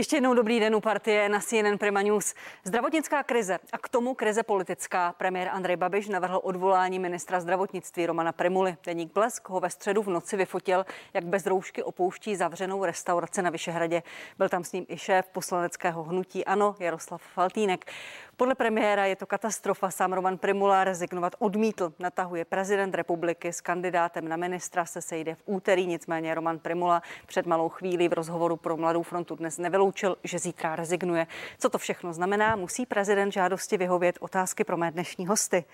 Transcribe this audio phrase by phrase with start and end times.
[0.00, 2.34] Ještě jednou dobrý den u partie na CNN Prima News.
[2.64, 5.12] Zdravotnická krize a k tomu krize politická.
[5.12, 8.76] Premiér Andrej Babiš navrhl odvolání ministra zdravotnictví Romana Primuly.
[8.86, 13.50] Deník Blesk ho ve středu v noci vyfotil, jak bez roušky opouští zavřenou restauraci na
[13.50, 14.02] Vyšehradě.
[14.38, 17.92] Byl tam s ním i šéf poslaneckého hnutí Ano Jaroslav Faltýnek.
[18.36, 19.90] Podle premiéra je to katastrofa.
[19.90, 21.92] Sám Roman Primula rezignovat odmítl.
[21.98, 25.86] Natahuje prezident republiky s kandidátem na ministra se sejde v úterý.
[25.86, 30.76] Nicméně Roman Primula před malou chvílí v rozhovoru pro Mladou frontu dnes nevyloučil, že zítra
[30.76, 31.26] rezignuje.
[31.58, 32.56] Co to všechno znamená?
[32.56, 35.64] Musí prezident žádosti vyhovět otázky pro mé dnešní hosty.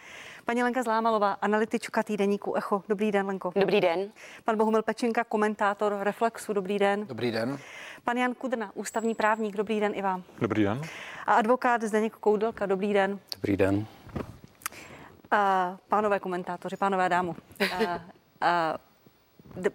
[0.46, 2.82] Paní Lenka Zlámalová, analytička týdeníku Echo.
[2.88, 3.52] Dobrý den, Lenko.
[3.56, 4.10] Dobrý den.
[4.44, 6.52] Pan Bohumil Pečinka, komentátor Reflexu.
[6.52, 7.06] Dobrý den.
[7.06, 7.58] Dobrý den.
[8.04, 9.56] Pan Jan Kudrna, ústavní právník.
[9.56, 10.22] Dobrý den i vám.
[10.38, 10.82] Dobrý den.
[11.26, 12.66] A advokát Zdeněk Koudelka.
[12.66, 13.18] Dobrý den.
[13.36, 13.86] Dobrý den.
[15.30, 17.36] A pánové komentátoři, pánové dámu.
[17.80, 18.00] A,
[18.40, 18.78] a,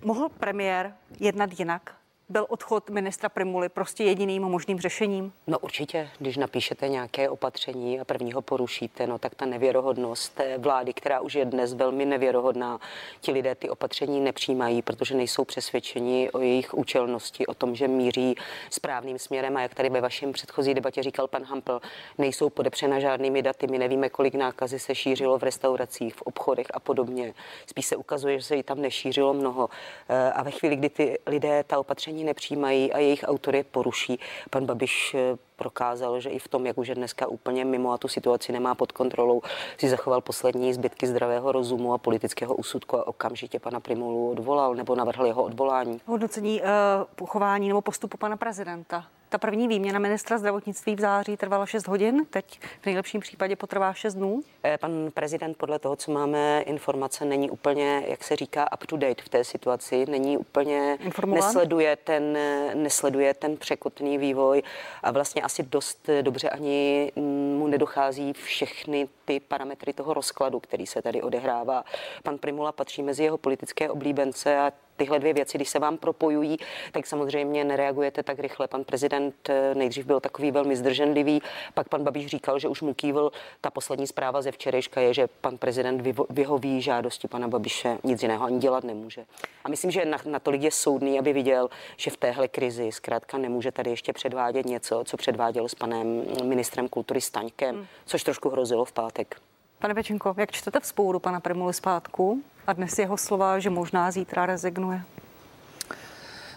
[0.06, 1.96] mohl premiér jednat jinak?
[2.32, 5.34] Byl odchod ministra Primuly prostě jediným možným řešením?
[5.48, 10.94] No určitě, když napíšete nějaké opatření a prvního porušíte, no tak ta nevěrohodnost té vlády,
[10.94, 12.80] která už je dnes velmi nevěrohodná,
[13.22, 18.36] ti lidé ty opatření nepřijímají, protože nejsou přesvědčeni o jejich účelnosti, o tom, že míří
[18.70, 21.82] správným směrem a jak tady ve vašem předchozí debatě říkal pan Hampel,
[22.18, 26.80] nejsou podepřena žádnými daty, my nevíme, kolik nákazy se šířilo v restauracích, v obchodech a
[26.80, 27.34] podobně.
[27.66, 29.70] Spíš se ukazuje, že se jí tam nešířilo mnoho.
[30.10, 34.20] Eh, a ve chvíli, kdy ty lidé ta opatření ani nepřijímají a jejich autory poruší.
[34.50, 37.98] Pan Babiš eh, prokázal, že i v tom, jak už je dneska úplně mimo a
[37.98, 39.42] tu situaci nemá pod kontrolou,
[39.78, 44.96] si zachoval poslední zbytky zdravého rozumu a politického úsudku a okamžitě pana Primulu odvolal nebo
[44.96, 46.02] navrhl jeho odvolání.
[46.06, 46.68] Hodnocení uh,
[47.16, 49.06] pochování nebo postupu pana prezidenta.
[49.32, 53.94] Ta první výměna ministra zdravotnictví v září trvala 6 hodin, teď v nejlepším případě potrvá
[53.94, 54.42] 6 dnů.
[54.64, 58.98] Eh, pan prezident podle toho, co máme informace, není úplně, jak se říká, up to
[58.98, 62.38] date v té situaci, není úplně, nesleduje ten,
[62.74, 64.64] nesleduje ten překotný vývoj
[65.04, 67.12] a vlastně asi dost dobře ani
[67.58, 71.84] mu nedochází všechny ty parametry toho rozkladu, který se tady odehrává.
[72.24, 76.58] Pan Primula patří mezi jeho politické oblíbence a tyhle dvě věci, když se vám propojují,
[76.92, 78.68] tak samozřejmě nereagujete tak rychle.
[78.68, 81.42] Pan prezident eh, nejdřív byl takový velmi zdrženlivý,
[81.74, 83.32] pak pan Babiš říkal, že už mu kývil.
[83.62, 88.46] Ta poslední zpráva ze včerejška je, že pan prezident vyhoví žádosti pana Babiše, nic jiného
[88.46, 89.26] ani dělat nemůže.
[89.64, 93.72] A myslím, že na, natolik je soudný, aby viděl, že v téhle krizi zkrátka nemůže
[93.72, 97.86] tady ještě předvádět něco, co předváděl s panem ministrem kultury Staňkem, hmm.
[98.06, 99.42] což trošku hrozilo v pátek.
[99.82, 104.12] Pane Pečenko, jak čtete v spouru pana Primuly zpátku a dnes jeho slova, že možná
[104.12, 105.02] zítra rezignuje?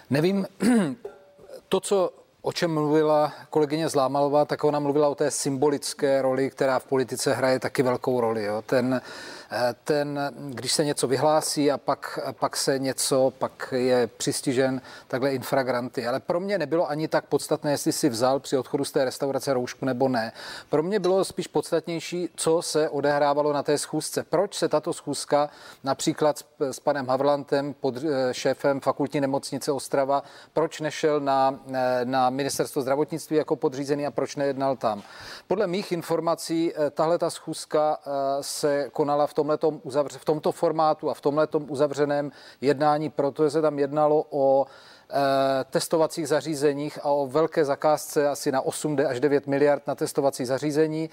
[0.09, 0.45] Nevím,
[1.69, 2.13] to, co
[2.45, 7.33] o čem mluvila kolegyně Zlámalová, tak ona mluvila o té symbolické roli, která v politice
[7.33, 8.43] hraje taky velkou roli.
[8.43, 8.61] Jo.
[8.65, 9.01] Ten
[9.51, 10.19] Eh, ten,
[10.49, 16.07] když se něco vyhlásí a pak, pak se něco, pak je přistižen takhle infragranty.
[16.07, 19.53] Ale pro mě nebylo ani tak podstatné, jestli si vzal při odchodu z té restaurace
[19.53, 20.31] roušku nebo ne.
[20.69, 24.23] Pro mě bylo spíš podstatnější, co se odehrávalo na té schůzce.
[24.23, 25.49] Proč se tato schůzka
[25.83, 30.23] například s, s panem Havlantem, pod eh, šéfem fakultní nemocnice Ostrava,
[30.53, 35.03] proč nešel na, eh, na ministerstvo zdravotnictví jako podřízený a proč nejednal tam?
[35.47, 37.97] Podle mých informací tahle ta schůzka
[38.41, 42.31] se konala v tomhletom uzavře, v tomto formátu a v tomhletom uzavřeném
[42.61, 48.61] jednání, protože se tam jednalo o e, testovacích zařízeních a o velké zakázce asi na
[48.61, 51.09] 8 až 9 miliard na testovací zařízení,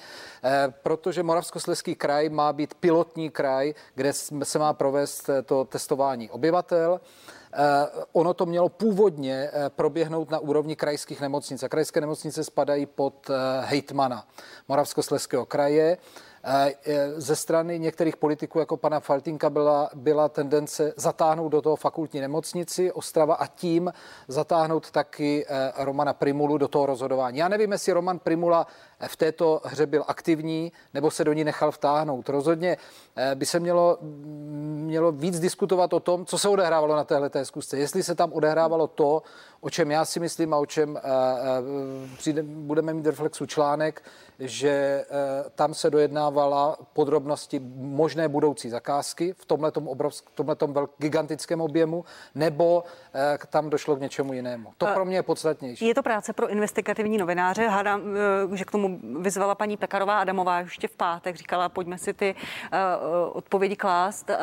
[0.83, 4.13] protože Moravskoslezský kraj má být pilotní kraj, kde
[4.43, 7.01] se má provést to testování obyvatel.
[7.59, 11.63] Uh, ono to mělo původně uh, proběhnout na úrovni krajských nemocnic.
[11.63, 14.29] A krajské nemocnice spadají pod uh, hejtmana
[14.69, 15.99] Moravskoslezského kraje.
[16.45, 16.75] E,
[17.17, 22.93] ze strany některých politiků, jako pana Faltinka, byla, byla tendence zatáhnout do toho fakultní nemocnici
[22.93, 23.93] Ostrava a tím
[24.29, 27.39] zatáhnout taky e, Romana Primulu do toho rozhodování.
[27.39, 28.67] Já nevím, jestli Roman Primula
[29.07, 32.29] v této hře byl aktivní nebo se do ní nechal vtáhnout.
[32.29, 32.77] Rozhodně
[33.17, 37.79] e, by se mělo, mělo víc diskutovat o tom, co se odehrávalo na téhle zkusce.
[37.79, 39.23] Jestli se tam odehrávalo to,
[39.61, 41.01] o čem já si myslím a o čem
[42.19, 44.03] přijde, budeme mít reflexu článek,
[44.39, 45.05] že
[45.55, 52.05] tam se dojedná projednávala podrobnosti možné budoucí zakázky v tomhletom, obrovsk, tomhletom velk, gigantickém objemu,
[52.35, 52.85] nebo
[53.15, 54.73] eh, tam došlo k něčemu jinému.
[54.79, 55.87] To pro mě je podstatnější.
[55.87, 57.69] Je to práce pro investigativní novináře.
[57.69, 58.03] Hádám,
[58.53, 61.37] eh, že k tomu vyzvala paní Pekarová Adamová ještě v pátek.
[61.37, 64.31] Říkala, pojďme si ty uh, odpovědi klást.
[64.31, 64.37] Uh,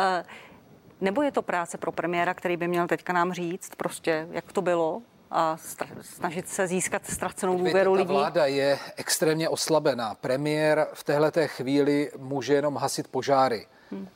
[1.02, 4.62] nebo je to práce pro premiéra, který by měl teďka nám říct prostě, jak to
[4.62, 5.58] bylo, a
[6.02, 8.14] snažit se získat ztracenou důvěru lidí.
[8.14, 10.16] Vláda je extrémně oslabená.
[10.16, 13.68] Premiér v téhle chvíli může jenom hasit požáry.
[13.92, 14.08] Hmm.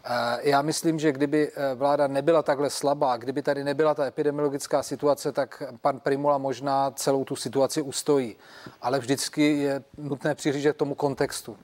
[0.41, 5.31] Já myslím, že kdyby eh, vláda nebyla takhle slabá, kdyby tady nebyla ta epidemiologická situace,
[5.31, 8.35] tak pan Primula možná celou tu situaci ustojí.
[8.81, 11.57] Ale vždycky je nutné přihlížet tomu kontextu.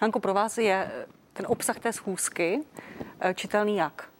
[0.00, 0.90] Hanko, pro vás je
[1.32, 2.60] ten obsah té schůzky
[3.20, 4.11] eh, čitelný jak?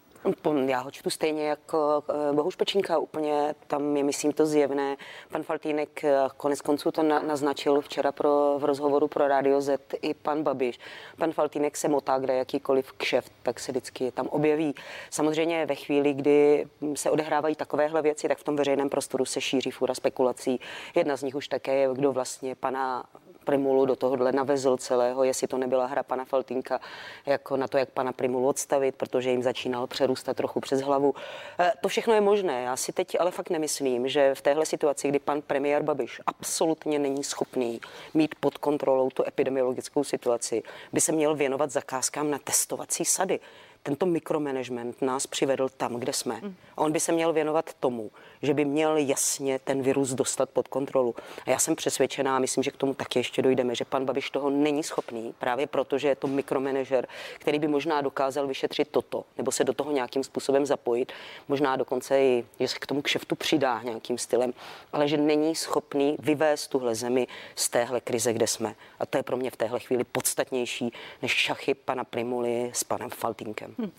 [0.66, 4.96] Já ho čtu stejně jako eh, Bohuš Pečínka, úplně tam je, myslím, to zjevné.
[5.32, 10.14] Pan Faltýnek eh, konec konců to naznačil včera pro, v rozhovoru pro Radio Z i
[10.14, 10.78] pan Babiš.
[11.18, 14.74] Pan Faltýnek se motá, kde jakýkoliv kšeft, tak se vždycky tam objeví.
[15.10, 19.70] Samozřejmě ve chvíli, kdy se odehrávají takovéhle věci, tak v tom veřejném prostoru se šíří
[19.70, 20.60] fůra spekulací.
[20.94, 23.04] Jedna z nich už také je, kdo vlastně pana
[23.44, 26.80] Primulu do tohohle navezl celého, jestli to nebyla hra pana Faltinka
[27.26, 31.14] jako na to, jak pana Primulu odstavit, protože jim začínal přerůstat trochu přes hlavu.
[31.58, 32.62] Eh, to všechno je možné.
[32.62, 36.98] Já si teď ale fakt nemyslím, že v téhle situaci, kdy pan premiér Babiš absolutně
[36.98, 37.80] není schopný
[38.14, 40.62] mít pod kontrolou tu epidemiologickou situaci,
[40.92, 43.40] by se měl věnovat zakázkám na testovací sady
[43.82, 46.40] tento mikromanagement nás přivedl tam, kde jsme.
[46.76, 48.10] A on by se měl věnovat tomu,
[48.42, 51.14] že by měl jasně ten virus dostat pod kontrolu.
[51.46, 54.50] A já jsem přesvědčená, myslím, že k tomu taky ještě dojdeme, že pan Babiš toho
[54.50, 57.08] není schopný, právě proto, že je to mikromanager,
[57.38, 61.12] který by možná dokázal vyšetřit toto, nebo se do toho nějakým způsobem zapojit,
[61.48, 64.54] možná dokonce i, že se k tomu kšeftu přidá nějakým stylem,
[64.92, 68.74] ale že není schopný vyvést tuhle zemi z téhle krize, kde jsme.
[69.00, 70.92] A to je pro mě v téhle chvíli podstatnější
[71.22, 73.71] než šachy pana Primuly s panem Faltinkem.
[73.78, 73.90] Hmm.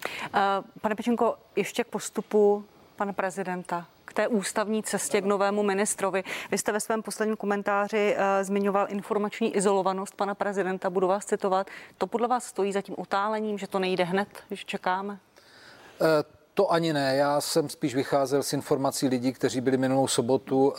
[0.82, 2.66] Pane Pečenko, ještě k postupu
[2.96, 6.24] pana prezidenta k té ústavní cestě k novému ministrovi.
[6.52, 10.90] Vy jste ve svém posledním komentáři uh, zmiňoval informační izolovanost pana prezidenta.
[10.90, 11.68] Budu vás citovat.
[11.98, 15.14] To podle vás stojí za tím utálením, že to nejde hned, když čekáme?
[15.14, 16.08] Uh,
[16.54, 17.16] to ani ne.
[17.16, 20.74] Já jsem spíš vycházel z informací lidí, kteří byli minulou sobotu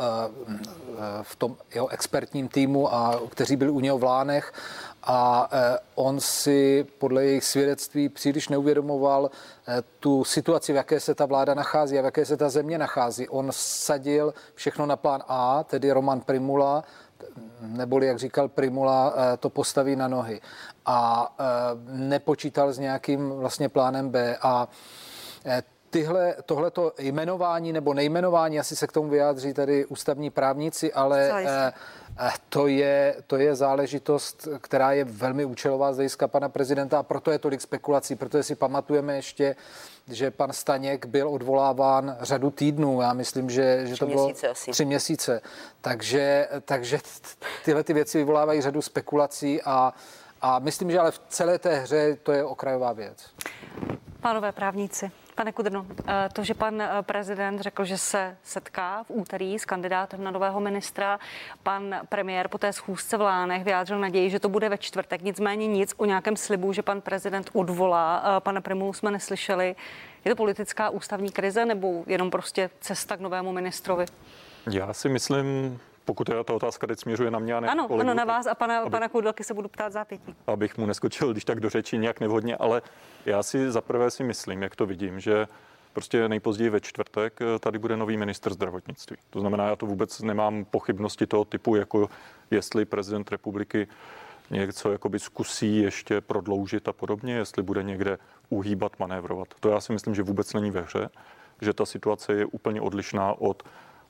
[1.22, 4.52] v tom jeho expertním týmu a kteří byli u něho v Lánech
[5.06, 9.30] a eh, on si podle jejich svědectví příliš neuvědomoval
[9.68, 12.78] eh, tu situaci, v jaké se ta vláda nachází a v jaké se ta země
[12.78, 13.28] nachází.
[13.28, 16.84] On sadil všechno na plán A, tedy Roman Primula,
[17.60, 20.40] neboli, jak říkal Primula, to postaví na nohy.
[20.86, 21.32] A
[21.88, 24.36] nepočítal s nějakým vlastně plánem B.
[24.42, 24.68] A
[25.46, 25.62] Eh,
[25.94, 31.72] tyhle, tohleto jmenování nebo nejmenování, asi se k tomu vyjádří tady ústavní právníci, ale eh,
[32.18, 37.02] eh, to je, to je záležitost, která je velmi účelová z hlediska pana prezidenta a
[37.02, 39.56] proto je tolik spekulací, protože si pamatujeme ještě,
[40.08, 43.00] že pan Staněk byl odvoláván řadu týdnů.
[43.00, 44.70] Já myslím, že, že to bylo asi.
[44.70, 45.40] tři měsíce.
[45.80, 46.98] Takže, takže
[47.64, 49.94] tyhle ty věci vyvolávají řadu spekulací a,
[50.42, 53.30] a myslím, že ale v celé té hře to je okrajová věc.
[54.20, 59.10] Pánové právníci, Pane Kudrno, eh, to, že pan eh, prezident řekl, že se setká v
[59.10, 61.18] úterý s kandidátem na nového ministra,
[61.62, 65.22] pan premiér po té schůzce v Lánech vyjádřil naději, že to bude ve čtvrtek.
[65.22, 68.22] Nicméně nic o nějakém slibu, že pan prezident odvolá.
[68.36, 69.76] Eh, pana Primulu jsme neslyšeli.
[70.24, 74.04] Je to politická ústavní krize nebo jenom prostě cesta k novému ministrovi?
[74.70, 78.10] Já si myslím, pokud je ta otázka teď směřuje na mě a ne ano, kolegu,
[78.10, 80.34] ano, na vás a pana, aby, pana Koudelky se budu ptát zápětí.
[80.46, 82.82] Abych mu neskočil, když tak do řeči nějak nevhodně, ale
[83.26, 85.46] já si zaprvé si myslím, jak to vidím, že
[85.92, 89.16] prostě nejpozději ve čtvrtek eh, tady bude nový minister zdravotnictví.
[89.30, 92.08] To znamená, já to vůbec nemám pochybnosti toho typu, jako
[92.50, 93.88] jestli prezident republiky
[94.50, 98.18] něco jakoby zkusí ještě prodloužit a podobně, jestli bude někde
[98.50, 99.48] uhýbat, manévrovat.
[99.60, 101.08] To já si myslím, že vůbec není ve hře,
[101.60, 103.62] že ta situace je úplně odlišná od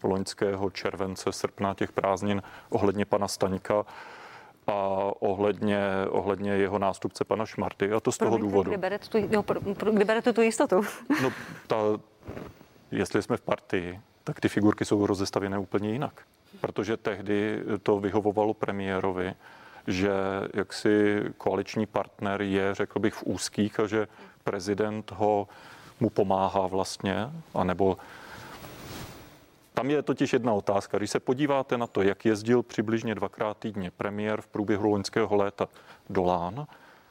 [0.04, 3.84] loňského července, srpna těch prázdnin ohledně pana Staňka
[4.66, 4.72] a
[5.20, 5.80] ohledně,
[6.10, 8.70] ohledně jeho nástupce pana Šmarty a to z toho důvodu.
[8.70, 9.44] Kdy berete tu, jo,
[9.92, 10.82] kdy berete tu jistotu?
[11.22, 11.32] No,
[11.66, 11.76] ta,
[12.90, 16.22] jestli jsme v partii, tak ty figurky jsou rozestavěné úplně jinak.
[16.60, 19.34] Protože tehdy to vyhovovalo premiérovi,
[19.86, 20.10] že
[20.54, 24.08] jaksi koaliční partner je, řekl bych, v úzkých a že
[24.44, 25.48] prezident ho
[26.00, 27.96] mu pomáhá vlastně, anebo
[29.74, 30.98] tam je totiž jedna otázka.
[30.98, 35.68] Když se podíváte na to, jak jezdil přibližně dvakrát týdně premiér v průběhu loňského léta
[36.10, 36.66] do Lán,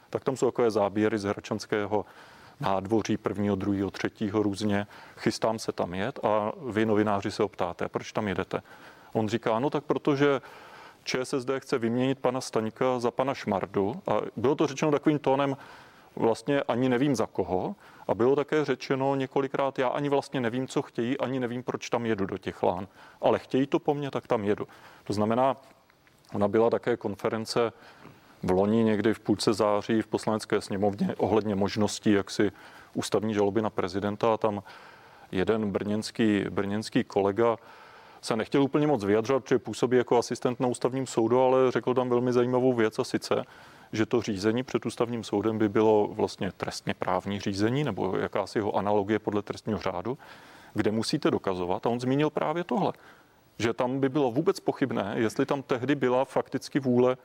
[0.09, 2.05] tak tam jsou takové záběry z Hračanského
[2.59, 4.87] nádvoří prvního, druhého, třetího různě.
[5.17, 8.61] Chystám se tam jet a vy novináři se optáte, proč tam jedete.
[9.13, 10.41] On říká, no tak protože
[11.03, 15.57] ČSSD chce vyměnit pana Staňka za pana Šmardu a bylo to řečeno takovým tónem,
[16.15, 17.75] vlastně ani nevím za koho.
[18.07, 22.05] A bylo také řečeno několikrát, já ani vlastně nevím, co chtějí, ani nevím, proč tam
[22.05, 22.87] jedu do těch lán.
[23.21, 24.67] Ale chtějí to po mně, tak tam jedu.
[25.03, 25.57] To znamená,
[26.33, 27.73] ona byla také konference
[28.43, 32.51] v loni někdy v půlce září v poslanecké sněmovně ohledně možností jaksi
[32.93, 34.63] ústavní žaloby na prezidenta a tam
[35.31, 37.57] jeden brněnský, brněnský kolega
[38.21, 42.09] se nechtěl úplně moc vyjadřovat, protože působí jako asistent na ústavním soudu, ale řekl tam
[42.09, 43.43] velmi zajímavou věc a sice,
[43.93, 48.75] že to řízení před ústavním soudem by bylo vlastně trestně právní řízení nebo jakási jeho
[48.75, 50.17] analogie podle trestního řádu,
[50.73, 52.93] kde musíte dokazovat, a on zmínil právě tohle,
[53.57, 57.17] že tam by bylo vůbec pochybné, jestli tam tehdy byla fakticky vůle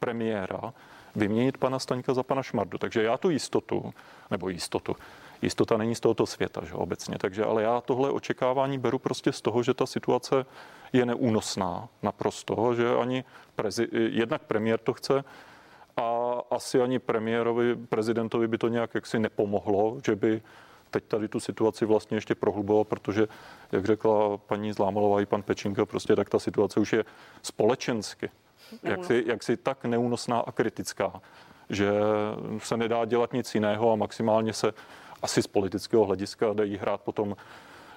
[0.00, 0.74] premiéra
[1.16, 2.78] vyměnit pana Staňka za pana Šmardu.
[2.78, 3.94] Takže já tu jistotu,
[4.30, 4.96] nebo jistotu,
[5.42, 7.18] jistota není z tohoto světa, že obecně.
[7.18, 10.46] Takže ale já tohle očekávání beru prostě z toho, že ta situace
[10.92, 13.24] je neúnosná naprosto, že ani
[13.56, 15.24] prezi, jednak premiér to chce
[15.96, 20.42] a asi ani premiérovi, prezidentovi by to nějak jaksi nepomohlo, že by
[20.90, 23.28] teď tady tu situaci vlastně ještě prohluboval, protože,
[23.72, 27.04] jak řekla paní Zlámalová i pan Pečinka, prostě tak ta situace už je
[27.42, 28.30] společensky
[28.82, 31.20] jaksi, jaksi tak neúnosná a kritická,
[31.70, 31.90] že
[32.58, 34.72] se nedá dělat nic jiného a maximálně se
[35.22, 37.36] asi z politického hlediska dají hrát potom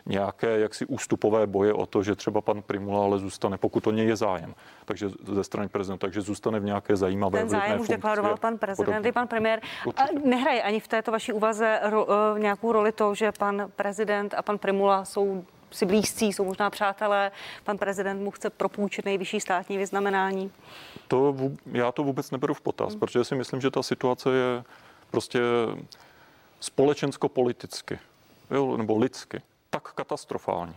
[0.07, 4.07] nějaké jaksi ústupové boje o to, že třeba pan Primula ale zůstane, pokud o něj
[4.07, 8.37] je zájem, takže ze strany prezidenta, takže zůstane v nějaké zajímavé Ten zájem už deklaroval
[8.37, 9.61] pan prezident i pan premiér.
[9.95, 14.33] A nehraje ani v této vaší úvaze ro, uh, nějakou roli to, že pan prezident
[14.33, 17.31] a pan Primula jsou si blízcí, jsou možná přátelé.
[17.63, 20.51] Pan prezident mu chce propůjčit nejvyšší státní vyznamenání.
[21.07, 21.35] To,
[21.71, 22.99] já to vůbec neberu v potaz, hmm.
[22.99, 24.63] protože si myslím, že ta situace je
[25.11, 25.39] prostě
[26.59, 27.99] společensko-politicky
[28.51, 30.75] jo, nebo lidsky tak katastrofální,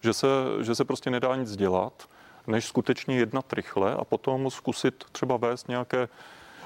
[0.00, 0.26] že se,
[0.60, 2.08] že se prostě nedá nic dělat,
[2.46, 6.08] než skutečně jednat rychle a potom zkusit třeba vést nějaké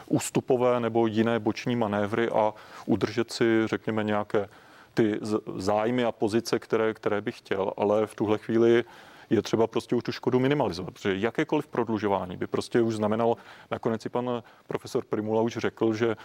[0.06, 2.54] ústupové nebo jiné boční manévry a
[2.86, 4.48] udržet si, řekněme, nějaké
[4.94, 5.18] ty
[5.56, 8.84] zájmy a pozice, které, které bych chtěl, ale v tuhle chvíli
[9.30, 13.36] je třeba prostě už tu škodu minimalizovat, protože jakékoliv prodlužování by prostě už znamenalo,
[13.70, 16.16] nakonec i pan profesor Primula už řekl, že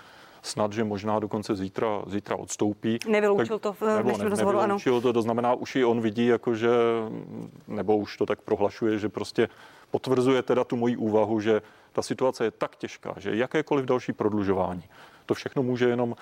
[0.45, 2.99] snad, že možná dokonce zítra, zítra odstoupí.
[3.07, 4.77] Nevyloučil tak, to v dnešním rozhovoru, ano.
[4.79, 6.69] to, to znamená, už i on vidí, jako že,
[7.67, 9.49] nebo už to tak prohlašuje, že prostě
[9.91, 11.61] potvrzuje teda tu moji úvahu, že
[11.93, 14.83] ta situace je tak těžká, že jakékoliv další prodlužování,
[15.25, 16.15] to všechno může jenom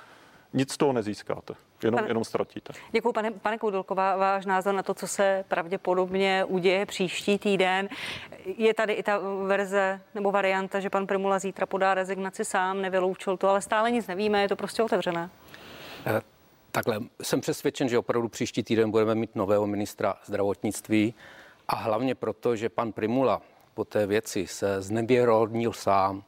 [0.54, 2.74] nic z toho nezískáte, jenom, pane, jenom ztratíte.
[2.92, 7.90] Děkuji, pane, pane Koudelková, váš názor na to, co se pravděpodobně uděje příští týden.
[8.58, 13.38] Je tady i ta verze nebo varianta, že pan Primula zítra podá rezignaci sám, nevyloučil
[13.38, 15.30] to, ale stále nic nevíme, je to prostě otevřené.
[16.06, 16.22] Eh,
[16.72, 21.14] takhle, jsem přesvědčen, že opravdu příští týden budeme mít nového ministra zdravotnictví
[21.68, 23.42] a hlavně proto, že pan Primula
[23.74, 26.24] po té věci se znevěrodnil sám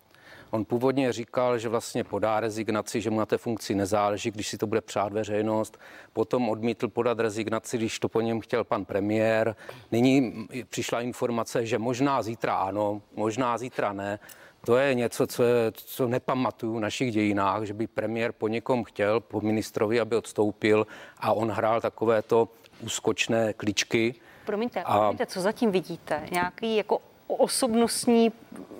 [0.56, 4.58] On původně říkal, že vlastně podá rezignaci, že mu na té funkci nezáleží, když si
[4.58, 5.80] to bude přát veřejnost.
[6.14, 9.56] Potom odmítl podat rezignaci, když to po něm chtěl pan premiér.
[9.92, 14.20] Nyní přišla informace, že možná zítra ano, možná zítra ne.
[14.66, 18.84] To je něco, co, je, co nepamatuju v našich dějinách, že by premiér po někom
[18.84, 22.50] chtěl, po ministrovi, aby odstoupil a on hrál takovéto
[22.82, 24.16] úskočné kličky.
[24.46, 25.00] Promiňte, a...
[25.00, 26.28] promiňte, co zatím vidíte?
[26.32, 28.32] Nějaký jako osobnostní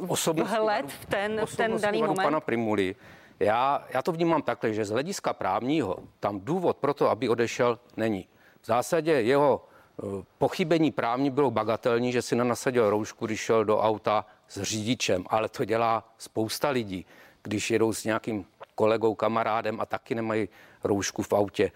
[0.08, 2.24] osobnostní vhled v ten, v ten daný moment?
[2.24, 2.96] pana Primuli.
[3.40, 7.80] Já, já to vnímám takhle, že z hlediska právního tam důvod pro to, aby odešel,
[7.98, 8.28] není.
[8.62, 9.66] V zásadě jeho
[10.00, 15.26] eh, pochybení právní bylo bagatelní, že si nenasadil roušku, když šel do auta s řidičem,
[15.28, 17.06] ale to dělá spousta lidí,
[17.44, 20.50] když jedou s nějakým kolegou, kamarádem a taky nemají
[20.84, 21.72] roušku v autě.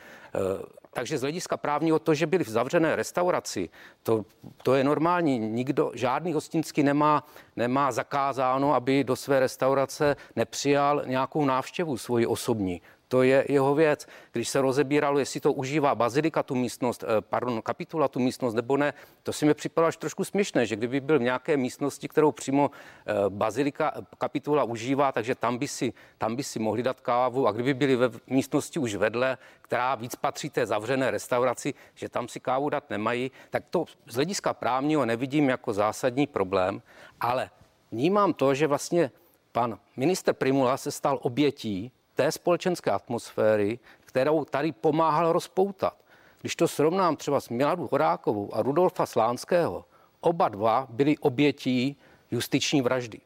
[0.94, 3.70] Takže z hlediska právního to, že byli v zavřené restauraci,
[4.04, 4.26] to,
[4.64, 5.40] to je normální.
[5.40, 12.82] Nikdo, žádný hostinský nemá, nemá zakázáno, aby do své restaurace nepřijal nějakou návštěvu svoji osobní.
[13.10, 14.08] To je jeho věc.
[14.32, 18.78] Když se rozebíralo, jestli to užívá bazilika tu místnost, eh, pardon, kapitula tu místnost nebo
[18.78, 22.32] ne, to si mi připadalo až trošku směšné, že kdyby byl v nějaké místnosti, kterou
[22.32, 22.72] přímo
[23.06, 27.48] eh, bazilika eh, kapitula užívá, takže tam by, si, tam by si mohli dát kávu
[27.48, 32.28] a kdyby byli ve místnosti už vedle, která víc patří té zavřené restauraci, že tam
[32.28, 36.82] si kávu dát nemají, tak to z hlediska právního nevidím jako zásadní problém,
[37.22, 37.50] ale
[37.92, 39.12] vnímám to, že vlastně
[39.52, 45.96] pan minister Primula se stal obětí té společenské atmosféry, kterou tady pomáhal rozpoutat.
[46.42, 49.86] Když to srovnám třeba s Miladu Horákovou a Rudolfa Slánského,
[50.22, 51.98] oba dva byli obětí
[52.32, 53.20] justiční vraždy.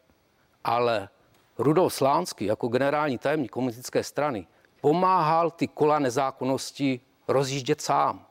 [0.64, 1.10] Ale
[1.58, 4.48] Rudolf Slánský jako generální tajemník komunistické strany
[4.82, 8.26] pomáhal ty kola nezákonnosti rozjíždět sám.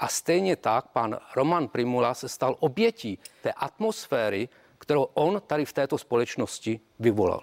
[0.00, 5.72] A stejně tak pan Roman Primula se stal obětí té atmosféry, kterou on tady v
[5.72, 7.42] této společnosti vyvolal.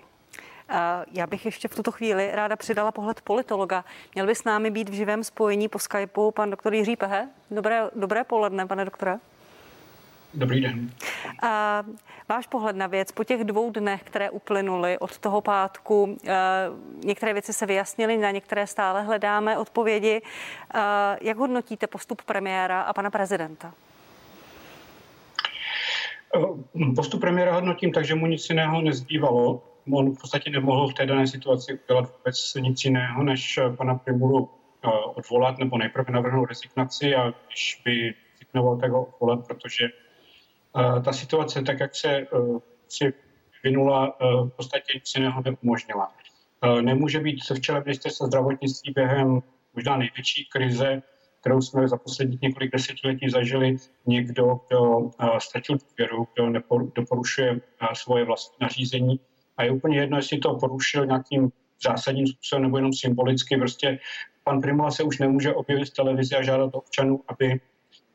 [1.12, 3.86] Já bych ještě v tuto chvíli ráda přidala pohled politologa.
[4.16, 7.30] Měl by s námi být v živém spojení po Skypeu pan doktor Jiří Pehe.
[7.52, 9.18] Dobré, dobré poledne, pane doktore.
[10.34, 10.92] Dobrý den.
[11.42, 11.84] A
[12.30, 16.18] váš pohled na věc po těch dvou dnech, které uplynuly od toho pátku,
[17.04, 20.22] některé věci se vyjasnily, na některé stále hledáme odpovědi.
[21.22, 23.74] Jak hodnotíte postup premiéra a pana prezidenta?
[26.96, 29.62] Postup premiéra hodnotím tak, že mu nic jiného nezbývalo,
[29.92, 34.50] on v podstatě nemohl v té dané situaci udělat vůbec nic jiného, než pana Primulu
[35.16, 39.88] odvolat nebo nejprve navrhnout rezignaci a když by rezignoval, tak ho odvolat, protože
[41.06, 42.28] ta situace, tak jak se
[42.90, 43.14] si
[43.64, 46.14] vynula, v podstatě nic jiného neumožnila.
[46.82, 51.02] Nemůže být v čele ministerstva zdravotnictví během možná největší krize,
[51.40, 53.76] kterou jsme za posledních několik desetiletí zažili,
[54.06, 56.52] někdo, kdo ztratil důvěru, kdo
[56.96, 57.62] doporušuje
[57.94, 59.20] svoje vlastní nařízení.
[59.58, 61.52] A je úplně jedno, jestli to porušil nějakým
[61.84, 63.58] zásadním způsobem nebo jenom symbolicky.
[63.58, 64.00] Prostě
[64.44, 67.60] pan Primula se už nemůže objevit v televizi a žádat občanů, aby,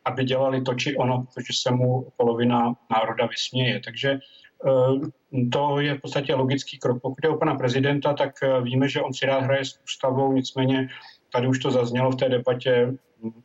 [0.04, 3.80] aby dělali to či ono, protože se mu polovina národa vysměje.
[3.84, 7.02] Takže eh, to je v podstatě logický krok.
[7.02, 10.32] Pokud je o pana prezidenta, tak eh, víme, že on si rád hraje s ústavou,
[10.32, 10.88] nicméně
[11.32, 12.94] tady už to zaznělo v té debatě.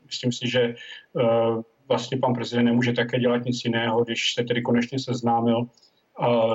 [0.05, 4.61] Myslím si, že eh, vlastně pan prezident nemůže také dělat nic jiného, když se tedy
[4.61, 5.67] konečně seznámil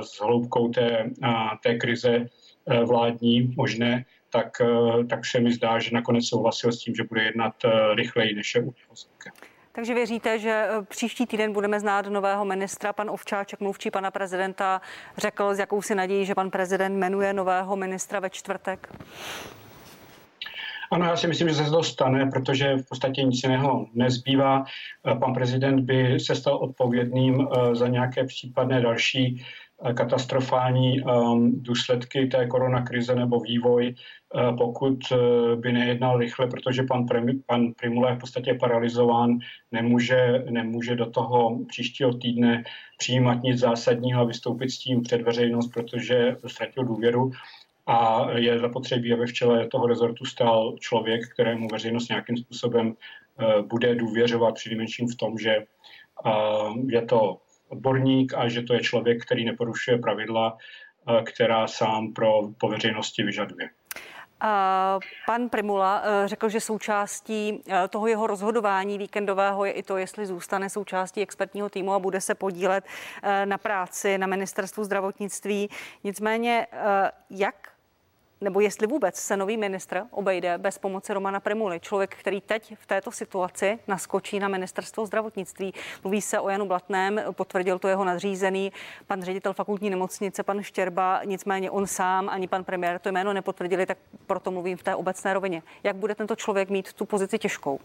[0.00, 1.10] s hloubkou té,
[1.62, 2.26] té krize
[2.86, 4.62] vládní možné, tak,
[5.08, 7.54] tak se mi zdá, že nakonec souhlasil s tím, že bude jednat
[7.94, 8.94] rychleji, než je u něho
[9.78, 12.92] takže věříte, že příští týden budeme znát nového ministra.
[12.92, 14.80] Pan Ovčáček, mluvčí pana prezidenta,
[15.16, 18.88] řekl s jakousi nadějí, že pan prezident jmenuje nového ministra ve čtvrtek?
[20.90, 24.64] Ano, já si myslím, že se to stane, protože v podstatě nic jiného nezbývá.
[25.06, 29.44] Eh, pan prezident by se stal odpovědným eh, za nějaké případné další
[29.94, 33.94] katastrofální um, důsledky té koronakrize nebo vývoj,
[34.58, 34.98] pokud
[35.56, 39.38] by nejednal rychle, protože pan, Premi, pan Primula je v podstatě paralizován,
[39.72, 42.64] nemůže, nemůže do toho příštího týdne
[42.98, 47.30] přijímat nic zásadního a vystoupit s tím před veřejnost, protože ztratil důvěru
[47.88, 53.66] a je zapotřebí, aby v čele toho rezortu stál člověk, kterému veřejnost nějakým způsobem uh,
[53.66, 55.56] bude důvěřovat, přinejmenším v tom, že
[56.88, 60.56] je to odborník a že to je člověk, který neporušuje pravidla,
[61.08, 63.70] eh, která sám pro poveřejnosti vyžaduje.
[65.26, 70.26] Pan Primula eh, řekl, že součástí eh, toho jeho rozhodování víkendového je i to, jestli
[70.26, 72.84] zůstane součástí expertního týmu a bude se podílet
[73.44, 75.68] na práci na ministerstvu zdravotnictví.
[76.04, 76.66] Nicméně,
[77.30, 77.54] jak
[78.40, 82.86] nebo jestli vůbec se nový ministr obejde bez pomoci Romana Primuly, člověk, který teď v
[82.86, 85.74] této situaci naskočí na ministerstvo zdravotnictví.
[86.04, 88.72] Mluví se o Janu Blatném, potvrdil to jeho nadřízený
[89.06, 93.86] pan ředitel fakultní nemocnice, pan Štěrba, nicméně on sám ani pan premiér to jméno nepotvrdili,
[93.86, 95.62] tak proto mluvím v té obecné rovině.
[95.82, 97.80] Jak bude tento člověk mít tu pozici těžkou?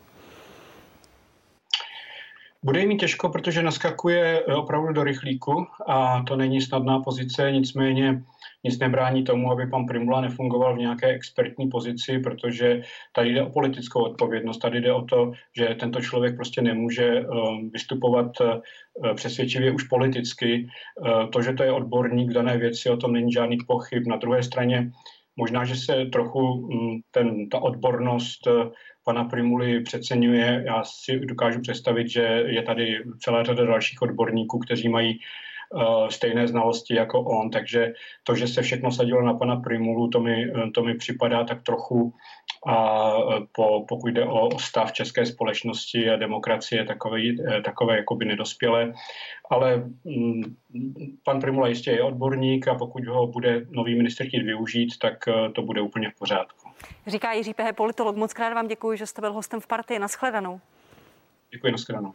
[2.66, 8.24] Bude mít těžko, protože naskakuje opravdu do rychlíku a to není snadná pozice, nicméně
[8.64, 13.50] nic nebrání tomu, aby pan Primula nefungoval v nějaké expertní pozici, protože tady jde o
[13.50, 19.72] politickou odpovědnost, tady jde o to, že tento člověk prostě nemůže um, vystupovat uh, přesvědčivě
[19.72, 20.68] už politicky.
[21.32, 24.08] To, že to je odborník v dané věci, o tom není žádných pochyb.
[24.08, 24.92] Na druhé straně
[25.36, 28.48] možná, že se trochu um, ten, ta odbornost
[29.04, 30.64] pana Primuly přeceňuje.
[30.66, 35.20] Já si dokážu představit, že je tady celá řada dalších odborníků, kteří mají
[35.76, 40.20] Eh, stejné znalosti jako on, takže to, že se všechno sadilo na pana Primulu, to
[40.20, 42.14] mi, to mi připadá tak trochu
[42.68, 43.12] a
[43.52, 48.94] po, pokud jde o, o stav české společnosti a demokracie takové, eh, takové jakoby nedospělé.
[49.52, 50.56] Ale mm,
[51.24, 55.50] pan Primula jistě je odborník a pokud ho bude nový minister chtít využít, tak eh,
[55.50, 56.63] to bude úplně v pořádku.
[57.08, 58.16] Říká Jiří Pehe, politolog.
[58.16, 60.00] Moc krát vám děkuji, že jste byl hostem v partii.
[60.00, 60.62] Naschledanou.
[61.52, 62.14] Děkuji, naschledanou.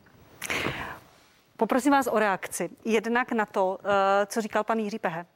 [1.56, 2.70] Poprosím vás o reakci.
[2.84, 5.26] Jednak na to, eh, co říkal pan Jiří Pehe.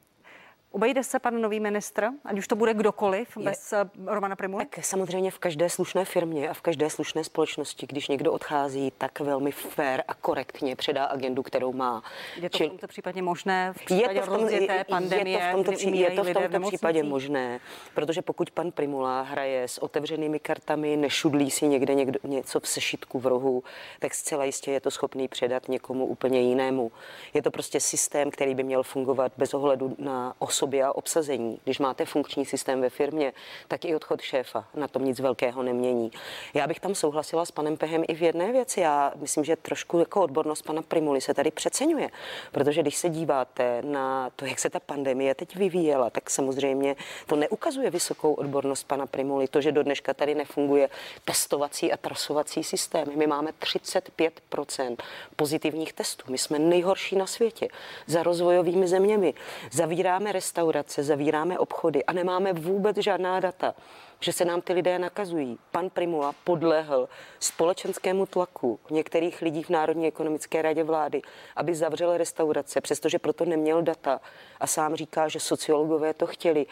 [0.72, 4.66] Obejde se pan nový ministr, ať už to bude kdokoliv, je, bez eh, Romana Primuly?
[4.66, 9.20] Tak samozřejmě v každé slušné firmě a v každé slušné společnosti, když někdo odchází, tak
[9.20, 12.02] velmi fér a korektně předá agendu, kterou má.
[12.36, 12.64] Je to Či...
[12.64, 15.52] v tomto případě možné v případě je to v tom, je, pandemie, je to v
[15.52, 17.60] tomto, pří, je to v tomto případě možné,
[17.94, 23.18] protože pokud pan Primula hraje s otevřenými kartami, nešudlí si někde někdo, něco v sešitku
[23.18, 23.64] v rohu,
[23.98, 26.92] tak zcela jistě je to schopný předat někomu úplně jinému.
[27.34, 31.58] Je to prostě systém, který by měl fungovat bez ohledu na osobu osobě a obsazení.
[31.64, 33.32] Když máte funkční systém ve firmě,
[33.68, 36.10] tak i odchod šéfa na tom nic velkého nemění.
[36.54, 38.80] Já bych tam souhlasila s panem Pehem i v jedné věci.
[38.80, 42.10] Já myslím, že trošku jako odbornost pana Primuly se tady přeceňuje,
[42.52, 46.96] protože když se díváte na to, jak se ta pandemie teď vyvíjela, tak samozřejmě
[47.26, 49.48] to neukazuje vysokou odbornost pana Primuly.
[49.48, 50.88] To, že do dneška tady nefunguje
[51.24, 53.08] testovací a trasovací systém.
[53.16, 54.96] My máme 35%
[55.36, 56.24] pozitivních testů.
[56.28, 57.68] My jsme nejhorší na světě
[58.06, 59.34] za rozvojovými zeměmi.
[59.70, 63.74] Zavíráme restaurace restaurace, zavíráme obchody a nemáme vůbec žádná data,
[64.20, 65.58] že se nám ty lidé nakazují.
[65.70, 67.08] Pan Primula podlehl
[67.40, 71.22] společenskému tlaku některých lidí v Národní ekonomické radě vlády,
[71.56, 74.20] aby zavřel restaurace, přestože proto neměl data
[74.60, 76.66] a sám říká, že sociologové to chtěli.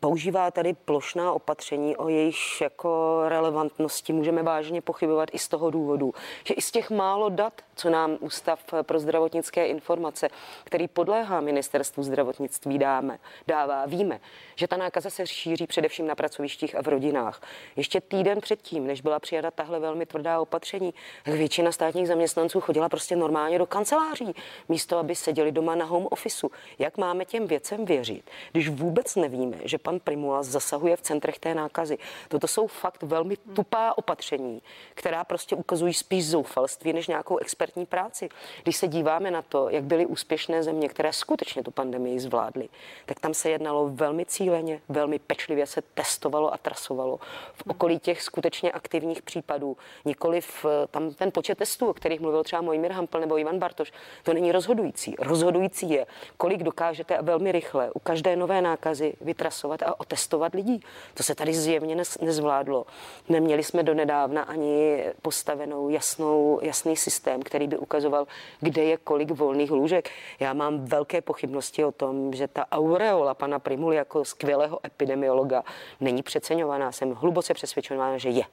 [0.00, 6.14] Používá tady plošná opatření, o jejich jako relevantnosti můžeme vážně pochybovat i z toho důvodu,
[6.44, 10.28] že i z těch málo dat, co nám Ústav pro zdravotnické informace,
[10.64, 14.20] který podléhá ministerstvu zdravotnictví dáme, dává, víme,
[14.54, 17.40] že ta nákaza se šíří především na pracovištích a v rodinách.
[17.76, 20.94] Ještě týden předtím, než byla přijata tahle velmi tvrdá opatření,
[21.26, 24.34] většina státních zaměstnanců chodila prostě normálně do kanceláří,
[24.68, 26.50] místo aby seděli doma na home officeu.
[26.78, 31.54] Jak máme těm věcem věřit, když vůbec nevíme, že pan Primula zasahuje v centrech té
[31.54, 31.98] nákazy.
[32.28, 34.62] Toto jsou fakt velmi tupá opatření,
[34.94, 38.28] která prostě ukazují spíš zoufalství než nějakou expertní práci.
[38.62, 42.68] Když se díváme na to, jak byly úspěšné země, které skutečně tu pandemii zvládly,
[43.06, 47.20] tak tam se jednalo velmi cíleně, velmi pečlivě se testovalo a trasovalo
[47.54, 49.76] v okolí těch skutečně aktivních případů.
[50.04, 53.92] Nikoli v, tam ten počet testů, o kterých mluvil třeba Mojmír Hampl nebo Ivan Bartoš,
[54.22, 55.14] to není rozhodující.
[55.18, 60.80] Rozhodující je, kolik dokážete velmi rychle u každé nové nákazy vytrasovat otestovat a otestovat lidí.
[61.14, 62.86] To se tady zjevně nezvládlo.
[63.28, 68.26] Neměli jsme donedávna ani postavenou jasnou, jasný systém, který by ukazoval,
[68.60, 70.10] kde je kolik volných lůžek.
[70.40, 75.62] Já mám velké pochybnosti o tom, že ta aureola pana Primuly jako skvělého epidemiologa
[76.00, 76.92] není přeceňovaná.
[76.92, 78.44] Jsem hluboce přesvědčená, že je.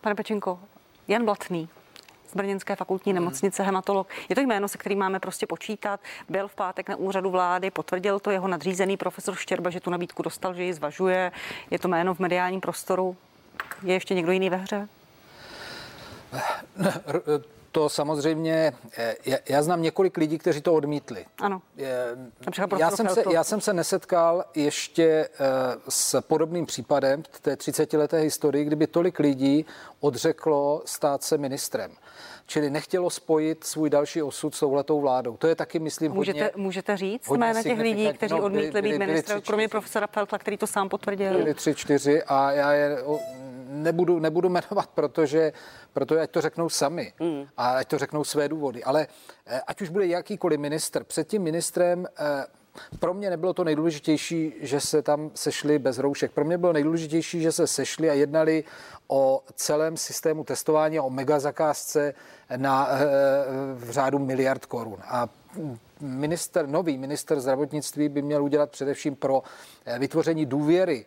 [0.00, 0.58] Pane Pečenko,
[1.08, 1.68] Jan Blatný,
[2.38, 4.08] Brněnské fakultní nemocnice, hematolog.
[4.28, 6.00] Je to jméno, se kterým máme prostě počítat.
[6.28, 10.22] Byl v pátek na úřadu vlády, potvrdil to jeho nadřízený profesor Štěrba, že tu nabídku
[10.22, 11.32] dostal, že ji zvažuje.
[11.70, 13.16] Je to jméno v mediálním prostoru.
[13.82, 14.88] Je ještě někdo jiný ve hře?
[17.72, 19.16] To samozřejmě, eh,
[19.48, 21.26] já znám několik lidí, kteří to odmítli.
[21.38, 21.62] Ano.
[22.78, 25.28] Já jsem, se, já jsem se nesetkal ještě eh,
[25.88, 29.66] s podobným případem v té 30-leté historii, kdyby tolik lidí
[30.00, 31.90] odřeklo stát se ministrem
[32.48, 35.36] čili nechtělo spojit svůj další osud s touhletou vládou.
[35.36, 38.82] To je taky, myslím, můžete, hodně, můžete říct hodně jména těch lidí, kteří no, odmítli
[38.82, 41.32] být ministrem, kromě profesora Peltla, který to sám potvrdil?
[41.32, 42.98] Byli tři, čtyři a já je
[43.68, 45.52] nebudu, nebudu jmenovat, protože,
[45.92, 47.46] protože ať to řeknou sami mm.
[47.56, 48.84] a ať to řeknou své důvody.
[48.84, 49.06] Ale
[49.46, 52.44] eh, ať už bude jakýkoliv minister, před tím ministrem eh,
[52.98, 56.32] pro mě nebylo to nejdůležitější, že se tam sešli bez roušek.
[56.32, 58.64] Pro mě bylo nejdůležitější, že se sešli a jednali
[59.08, 62.14] o celém systému testování a o mega zakázce
[62.56, 62.98] na, eh,
[63.74, 64.98] v řádu miliard korun.
[65.02, 65.28] A
[66.00, 69.42] minister, nový minister zdravotnictví by měl udělat především pro
[69.98, 71.06] vytvoření důvěry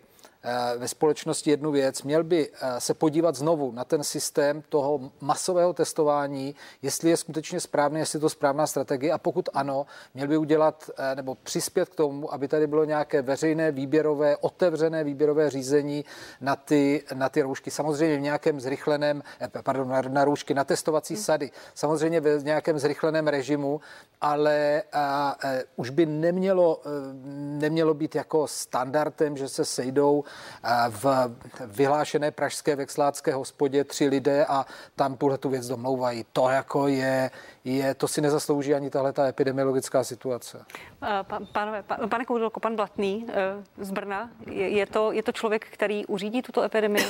[0.77, 2.03] ve společnosti jednu věc.
[2.03, 7.59] Měl by eh, se podívat znovu na ten systém toho masového testování, jestli je skutečně
[7.59, 11.89] správný, jestli je to správná strategie a pokud ano, měl by udělat eh, nebo přispět
[11.89, 16.05] k tomu, aby tady bylo nějaké veřejné výběrové, otevřené výběrové řízení
[16.41, 17.71] na ty, na ty roušky.
[17.71, 19.23] Samozřejmě v nějakém zrychleném,
[19.63, 21.23] pardon, na, na roušky, na testovací hmm.
[21.23, 21.51] sady.
[21.73, 23.81] Samozřejmě v nějakém zrychleném režimu,
[24.21, 25.35] ale a, a,
[25.75, 26.81] už by nemělo,
[27.59, 30.23] nemělo být jako standardem, že se sejdou
[30.89, 34.65] v vyhlášené pražské vexlácké hospodě tři lidé a
[34.95, 36.25] tam tuhle tu věc domlouvají.
[36.33, 37.31] To jako je,
[37.63, 40.65] je, to si nezaslouží ani tahle ta epidemiologická situace.
[41.51, 43.33] Pánové, pane Koudelko, pan Blatný eh,
[43.77, 47.05] z Brna, je, je, to, je to člověk, který uřídí tuto epidemii?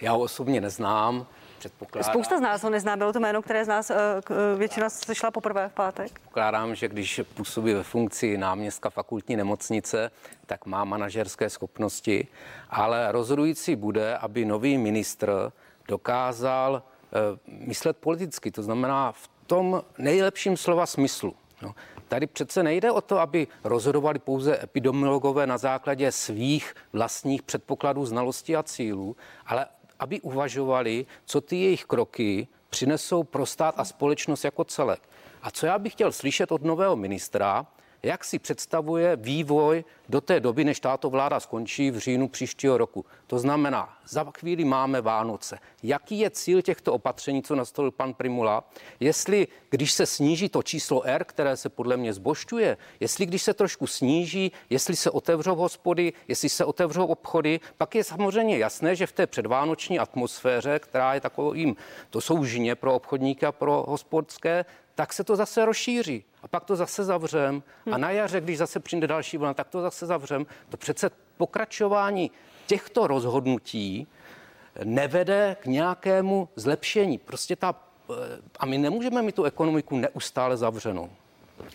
[0.00, 1.26] Já ho osobně neznám.
[1.58, 2.12] Předpokládám.
[2.12, 5.30] Spousta z nás ho nezná, bylo to jméno, které z nás eh, eh, většina slyšela
[5.30, 6.20] poprvé v pátek.
[6.24, 10.10] Pokládám, že když působí ve funkci náměstka fakultní nemocnice,
[10.46, 12.26] tak má manažerské schopnosti,
[12.70, 15.52] ale rozhodující bude, aby nový ministr
[15.88, 17.18] dokázal eh,
[17.48, 21.34] myslet politicky, to znamená v tom nejlepším slova smyslu.
[21.62, 21.74] No,
[22.08, 28.56] tady přece nejde o to, aby rozhodovali pouze epidemiologové na základě svých vlastních předpokladů, znalostí
[28.56, 29.16] a cílů,
[29.46, 29.66] ale
[29.98, 35.08] aby uvažovali, co ty jejich kroky přinesou pro stát a společnost jako celek.
[35.42, 37.66] A co já bych chtěl slyšet od nového ministra,
[38.02, 43.04] jak si představuje vývoj do té doby, než táto vláda skončí v říjnu příštího roku.
[43.26, 45.58] To znamená, za chvíli máme Vánoce.
[45.82, 48.64] Jaký je cíl těchto opatření, co nastolil pan Primula?
[49.00, 53.54] Jestli, když se sníží to číslo R, které se podle mě zbošťuje, jestli když se
[53.54, 59.06] trošku sníží, jestli se otevřou hospody, jestli se otevřou obchody, pak je samozřejmě jasné, že
[59.06, 61.76] v té předvánoční atmosféře, která je takovým,
[62.10, 66.24] to jsou žně pro obchodníky a pro hospodské, tak se to zase rozšíří.
[66.42, 67.62] A pak to zase zavřem.
[67.92, 70.46] A na jaře, když zase přijde další vlna, tak to zase zavřem.
[70.68, 72.30] To přece pokračování
[72.66, 74.06] těchto rozhodnutí
[74.84, 77.18] nevede k nějakému zlepšení.
[77.18, 77.74] Prostě ta,
[78.58, 81.10] a my nemůžeme mít tu ekonomiku neustále zavřenou.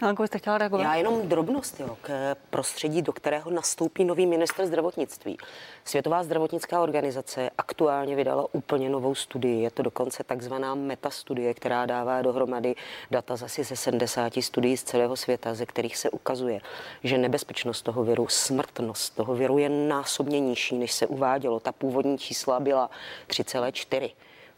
[0.01, 0.83] Alenko, jste chtěla reagovat?
[0.83, 5.37] Já jenom drobnost jo, k prostředí, do kterého nastoupí nový minister zdravotnictví.
[5.85, 9.63] Světová zdravotnická organizace aktuálně vydala úplně novou studii.
[9.63, 12.75] Je to dokonce takzvaná metastudie, která dává dohromady
[13.11, 16.61] data z asi ze 70 studií z celého světa, ze kterých se ukazuje,
[17.03, 21.59] že nebezpečnost toho viru, smrtnost toho viru je násobně nižší, než se uvádělo.
[21.59, 22.89] Ta původní čísla byla
[23.27, 24.11] 3,4.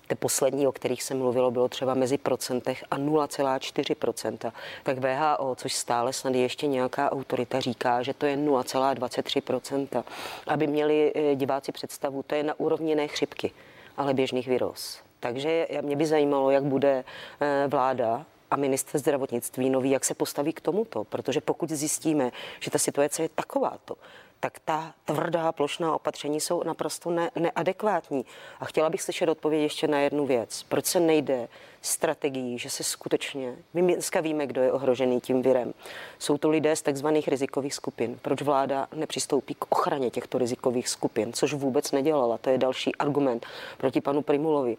[0.07, 4.51] Ty poslední, o kterých se mluvilo, bylo třeba mezi procentech a 0,4%.
[4.83, 10.03] Tak VHO, což stále snad ještě nějaká autorita říká, že to je 0,23%.
[10.47, 13.51] Aby měli eh, diváci představu, to je na úrovni ne chřipky,
[13.97, 14.99] ale běžných virus.
[15.19, 17.03] Takže mě by zajímalo, jak bude
[17.39, 22.71] eh, vláda a minister zdravotnictví nový, jak se postaví k tomuto, protože pokud zjistíme, že
[22.71, 23.95] ta situace je takováto,
[24.45, 28.25] tak ta tvrdá plošná opatření jsou naprosto ne- neadekvátní.
[28.59, 30.63] A chtěla bych slyšet odpověď ještě na jednu věc.
[30.63, 31.47] Proč se nejde
[31.85, 35.73] strategií, že se skutečně, my dneska víme, kdo je ohrožený tím virem.
[36.19, 38.19] Jsou to lidé z takzvaných rizikových skupin.
[38.21, 42.37] Proč vláda nepřistoupí k ochraně těchto rizikových skupin, což vůbec nedělala.
[42.37, 43.45] To je další argument
[43.77, 44.77] proti panu Primulovi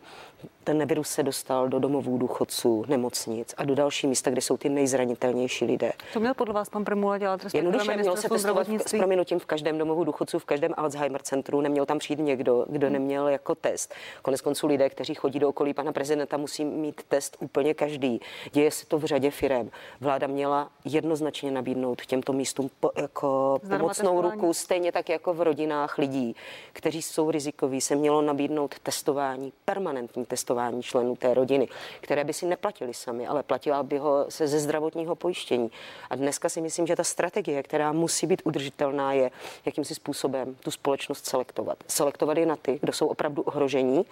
[0.64, 4.68] ten virus se dostal do domovů důchodců, nemocnic a do další místa, kde jsou ty
[4.68, 5.92] nejzranitelnější lidé.
[6.12, 7.40] Co měl podle vás pan Primula dělat?
[7.54, 11.60] Jednoduše měl se testovat v, s prominutím v každém domovu důchodců, v každém Alzheimer centru.
[11.60, 13.94] Neměl tam přijít někdo, kdo neměl jako test.
[14.22, 18.20] Konec konců lidé, kteří chodí do okolí pana prezidenta, musí mít test úplně každý.
[18.52, 19.70] Děje se to v řadě firem.
[20.00, 25.98] Vláda měla jednoznačně nabídnout těmto místům po, jako pomocnou ruku, stejně tak jako v rodinách
[25.98, 26.36] lidí,
[26.72, 31.68] kteří jsou rizikoví, se mělo nabídnout testování, permanentní testování členů té rodiny,
[32.00, 35.70] které by si neplatili sami, ale platila by ho se ze zdravotního pojištění.
[36.10, 39.30] A dneska si myslím, že ta strategie, která musí být udržitelná, je
[39.64, 41.78] jakýmsi způsobem tu společnost selektovat.
[41.88, 44.06] Selektovat je na ty, kdo jsou opravdu ohrožení,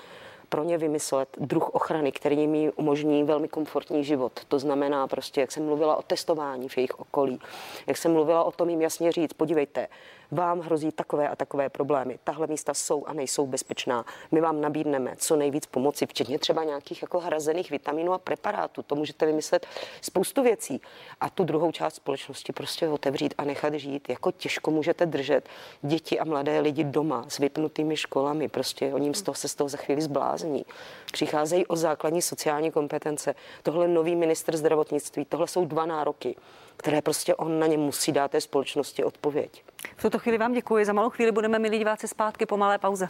[0.54, 4.32] pro ně vymyslet druh ochrany, který jim umožní velmi komfortní život.
[4.48, 7.40] To znamená prostě, jak jsem mluvila o testování v jejich okolí,
[7.86, 9.88] jak jsem mluvila o tom jim jasně říct, podívejte,
[10.30, 12.18] vám hrozí takové a takové problémy.
[12.24, 14.04] Tahle místa jsou a nejsou bezpečná.
[14.32, 18.82] My vám nabídneme co nejvíc pomoci, včetně třeba nějakých jako hrazených vitaminů a preparátů.
[18.82, 19.66] To můžete vymyslet
[20.00, 20.80] spoustu věcí.
[21.20, 24.08] A tu druhou část společnosti prostě otevřít a nechat žít.
[24.08, 25.48] Jako těžko můžete držet
[25.82, 28.48] děti a mladé lidi doma s vypnutými školami.
[28.48, 30.64] Prostě oni z toho se z toho za chvíli zblázní.
[31.12, 33.34] Přicházejí o základní sociální kompetence.
[33.62, 36.36] Tohle nový minister zdravotnictví, tohle jsou dva nároky
[36.76, 39.64] které prostě on na ně musí dát té společnosti odpověď.
[39.96, 40.84] V tuto chvíli vám děkuji.
[40.84, 43.08] Za malou chvíli budeme, milí diváci, zpátky po malé pauze.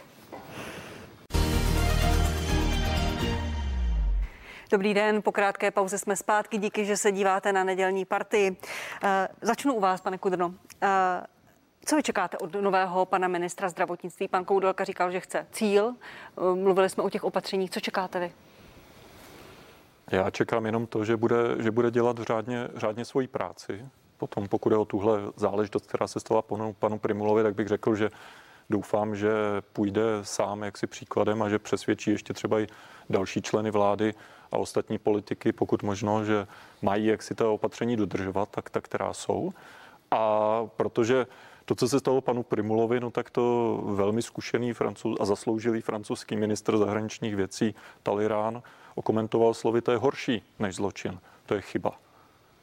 [4.71, 6.57] Dobrý den, po krátké pauze jsme zpátky.
[6.57, 8.51] Díky, že se díváte na nedělní partii.
[8.51, 8.57] Uh,
[9.41, 10.47] začnu u vás, pane Kudrno.
[10.47, 10.53] Uh,
[11.85, 14.27] co vy čekáte od nového pana ministra zdravotnictví?
[14.27, 15.85] Pan Koudelka říkal, že chce cíl.
[15.85, 17.71] Uh, mluvili jsme o těch opatřeních.
[17.71, 18.33] Co čekáte vy?
[20.11, 23.85] Já čekám jenom to, že bude, že bude dělat řádně, řádně svoji práci.
[24.17, 27.95] Potom, pokud je o tuhle záležitost, která se stala panu, panu Primulovi, tak bych řekl,
[27.95, 28.11] že
[28.69, 29.31] doufám, že
[29.73, 32.67] půjde sám jaksi příkladem a že přesvědčí ještě třeba i
[33.09, 34.13] další členy vlády
[34.51, 36.47] a ostatní politiky, pokud možno, že
[36.81, 39.51] mají jak si ta opatření dodržovat, tak ta, která jsou.
[40.11, 41.27] A protože
[41.65, 46.35] to, co se stalo panu Primulovi, no tak to velmi zkušený francouz a zasloužilý francouzský
[46.35, 48.63] ministr zahraničních věcí Talirán
[48.95, 51.91] okomentoval slovy, to je horší než zločin, to je chyba.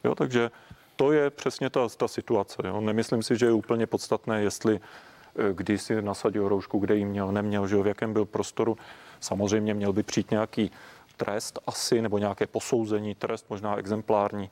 [0.04, 0.50] Jo, takže
[0.96, 2.62] to je přesně ta, ta situace.
[2.64, 2.80] Jo.
[2.80, 7.32] Nemyslím si, že je úplně podstatné, jestli eh, kdy si nasadil roušku, kde ji měl,
[7.32, 8.76] neměl, že jo, v jakém byl prostoru.
[9.20, 10.70] Samozřejmě měl by přijít nějaký
[11.16, 14.50] trest asi, nebo nějaké posouzení, trest možná exemplární.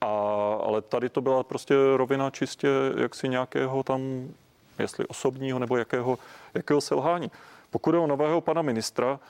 [0.00, 0.06] A,
[0.64, 4.28] ale tady to byla prostě rovina čistě jaksi nějakého tam,
[4.78, 6.18] jestli osobního nebo jakého,
[6.54, 7.30] jakého selhání.
[7.70, 9.20] Pokud je o nového pana ministra,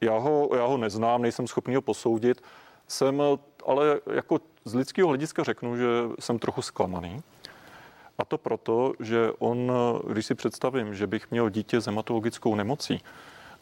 [0.00, 2.42] já ho, já ho neznám, nejsem schopný ho posoudit.
[2.88, 3.22] Jsem,
[3.66, 5.86] ale jako z lidského hlediska řeknu, že
[6.20, 7.22] jsem trochu zklamaný.
[8.18, 9.72] A to proto, že on,
[10.08, 13.00] když si představím, že bych měl dítě s hematologickou nemocí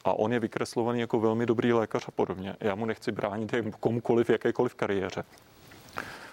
[0.05, 4.27] a on je vykreslovaný jako velmi dobrý lékař a podobně, já mu nechci bránit komukoliv
[4.27, 5.25] v jakékoliv kariéře,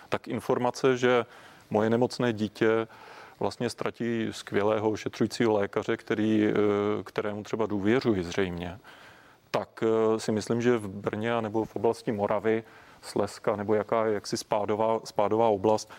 [0.09, 1.25] tak informace, že
[1.69, 2.87] moje nemocné dítě
[3.39, 6.53] vlastně ztratí skvělého ošetřujícího lékaře, který,
[7.03, 8.79] kterému třeba důvěřuji zřejmě,
[9.51, 12.63] tak eh, si myslím, že v Brně nebo v oblasti Moravy,
[13.01, 15.91] Slezska nebo jaká je jaksi spádová, spádová oblast,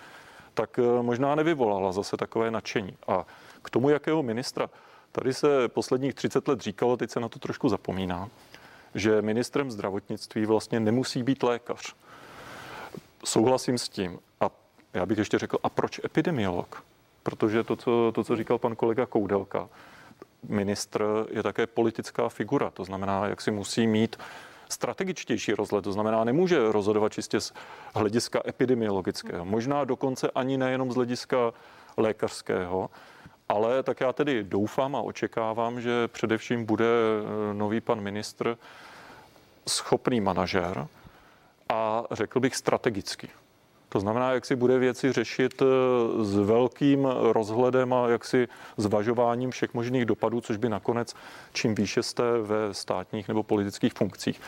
[0.55, 2.97] tak eh, možná nevyvolala zase takové nadšení.
[3.09, 3.27] A
[3.63, 4.71] k tomu, jakého ministra,
[5.13, 8.29] tady se posledních 30 let říkalo, teď se na to trošku zapomíná,
[8.95, 11.95] že ministrem zdravotnictví vlastně nemusí být lékař.
[13.25, 14.19] Souhlasím s tím.
[14.41, 14.51] A
[14.95, 16.85] já bych ještě řekl, a proč epidemiolog?
[17.23, 19.69] Protože to, co, to, co říkal pan kolega Koudelka,
[20.49, 24.17] ministr je také politická figura, to znamená, jak si musí mít
[24.69, 27.53] strategičtější rozhled, to znamená, nemůže rozhodovat čistě z
[27.95, 31.53] hlediska epidemiologického, možná dokonce ani nejenom z hlediska
[31.97, 32.91] lékařského,
[33.49, 36.87] ale tak já tedy doufám a očekávám, že především bude
[37.53, 38.59] nový pan ministr
[39.69, 40.89] schopný manažer
[41.69, 43.29] a řekl bych strategický.
[43.89, 49.51] To znamená, jak si bude věci řešit eh, s velkým rozhledem a jak si zvažováním
[49.51, 51.15] všech možných dopadů, což by nakonec,
[51.53, 54.41] čím výše jste ve státních nebo politických funkcích,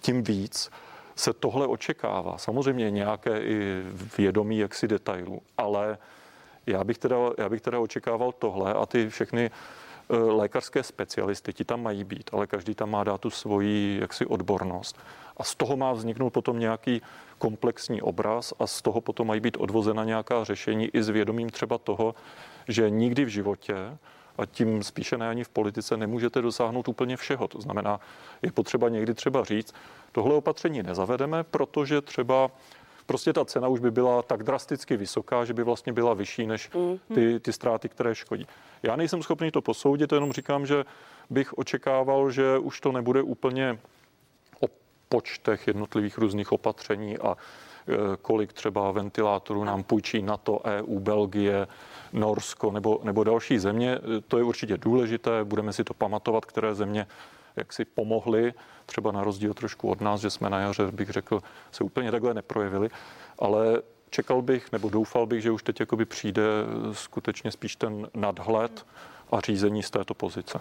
[0.00, 0.70] tím víc
[1.16, 2.38] se tohle očekává.
[2.38, 3.82] Samozřejmě nějaké i
[4.18, 5.98] vědomí jaksi detailů, ale
[6.66, 9.50] já bych teda, já bych teda očekával tohle a ty všechny
[10.08, 14.98] lékařské specialisty, ti tam mají být, ale každý tam má dát tu svoji jaksi odbornost.
[15.36, 17.02] A z toho má vzniknout potom nějaký
[17.38, 21.78] komplexní obraz a z toho potom mají být odvozena nějaká řešení i s vědomím třeba
[21.78, 22.14] toho,
[22.68, 23.74] že nikdy v životě
[24.38, 27.48] a tím spíše ne ani v politice nemůžete dosáhnout úplně všeho.
[27.48, 28.00] To znamená,
[28.42, 29.74] je potřeba někdy třeba říct,
[30.12, 32.50] tohle opatření nezavedeme, protože třeba
[33.06, 36.70] prostě ta cena už by byla tak drasticky vysoká, že by vlastně byla vyšší než
[37.14, 38.46] ty, ty ztráty, které škodí.
[38.82, 40.84] Já nejsem schopný to posoudit, jenom říkám, že
[41.30, 43.78] bych očekával, že už to nebude úplně
[44.60, 44.66] o
[45.08, 51.66] počtech jednotlivých různých opatření a e, kolik třeba ventilátorů nám půjčí NATO, EU, Belgie,
[52.12, 53.98] Norsko nebo, nebo další země.
[54.28, 57.06] To je určitě důležité, budeme si to pamatovat, které země
[57.56, 58.54] jak si pomohli,
[58.86, 62.34] třeba na rozdíl trošku od nás, že jsme na jaře, bych řekl, se úplně takhle
[62.34, 62.88] neprojevili,
[63.38, 66.42] ale čekal bych nebo doufal bych, že už teď jakoby přijde
[66.92, 68.86] skutečně spíš ten nadhled
[69.32, 70.58] a řízení z této pozice.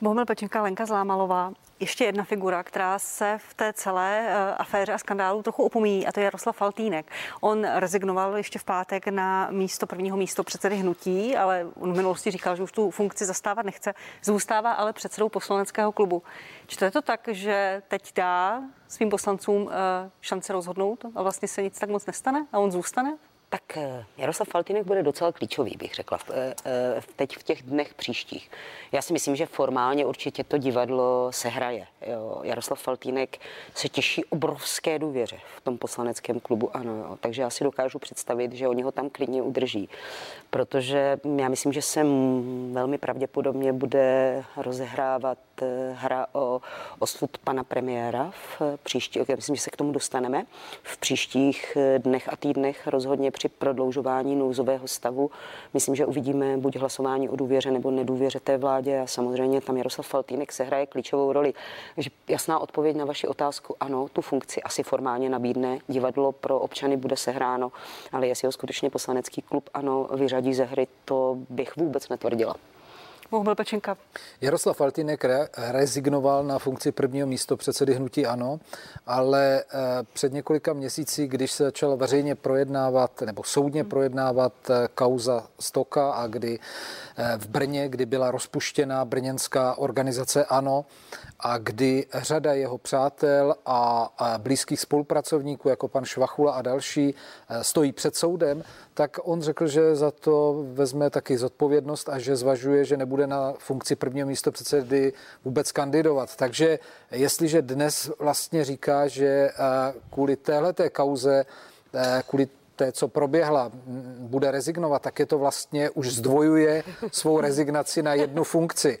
[0.00, 1.52] Bohumil Pečenka, Lenka Zlámalová.
[1.80, 6.12] Ještě jedna figura, která se v té celé eh, aféře a skandálu trochu opomíjí, a
[6.12, 7.10] to je Jaroslav Faltýnek.
[7.40, 12.30] On rezignoval ještě v pátek na místo prvního místo předsedy hnutí, ale on v minulosti
[12.30, 13.94] říkal, že už tu funkci zastávat nechce.
[14.22, 16.22] Zůstává ale předsedou poslaneckého klubu.
[16.66, 21.78] Čte to tak, že teď dá svým poslancům eh, šance rozhodnout a vlastně se nic
[21.78, 23.16] tak moc nestane a on zůstane
[23.56, 27.94] tak eh, Jaroslav Faltinek bude docela klíčový, bych řekla, eh, eh, teď v těch dnech
[27.94, 28.50] příštích.
[28.92, 31.86] Já si myslím, že formálně určitě to divadlo se hraje.
[32.06, 32.40] Jo.
[32.42, 33.38] Jaroslav Faltínek
[33.74, 36.96] se těší obrovské důvěře v tom poslaneckém klubu, ano.
[36.96, 37.18] Jo.
[37.20, 39.88] Takže já si dokážu představit, že oni ho tam klidně udrží.
[40.50, 42.04] Protože já myslím, že se
[42.72, 45.38] velmi pravděpodobně bude rozehrávat
[45.92, 46.60] hra o
[46.98, 50.46] osud pana premiéra v příští, já myslím, že se k tomu dostaneme
[50.82, 55.30] v příštích dnech a týdnech rozhodně při prodloužování nouzového stavu.
[55.74, 60.06] Myslím, že uvidíme buď hlasování o důvěře nebo nedůvěře té vládě a samozřejmě tam Jaroslav
[60.06, 61.54] Faltýnek se hraje klíčovou roli.
[61.94, 66.96] Takže jasná odpověď na vaši otázku, ano, tu funkci asi formálně nabídne, divadlo pro občany
[66.96, 67.72] bude sehráno,
[68.12, 72.54] ale jestli ho skutečně poslanecký klub ano vyřadí ze hry, to bych vůbec netvrdila.
[73.30, 73.96] Bohubil Pečenka.
[74.40, 78.60] Jaroslav Faltinek re- rezignoval na funkci prvního místo předsedy Hnutí Ano,
[79.06, 79.78] ale eh,
[80.12, 86.26] před několika měsíci, když se začal veřejně projednávat nebo soudně projednávat eh, kauza Stoka a
[86.26, 86.58] kdy
[87.16, 90.84] eh, v Brně, kdy byla rozpuštěna brněnská organizace Ano
[91.40, 97.14] a kdy řada jeho přátel a, blízkých spolupracovníků, jako pan Švachula a další,
[97.62, 102.84] stojí před soudem, tak on řekl, že za to vezme taky zodpovědnost a že zvažuje,
[102.84, 105.12] že nebude na funkci prvního místo předsedy
[105.44, 106.36] vůbec kandidovat.
[106.36, 106.78] Takže
[107.10, 109.52] jestliže dnes vlastně říká, že eh,
[110.10, 111.44] kvůli téhleté kauze,
[111.94, 113.70] eh, kvůli té, co proběhla,
[114.18, 118.98] bude rezignovat, tak je to vlastně už zdvojuje svou rezignaci na jednu funkci.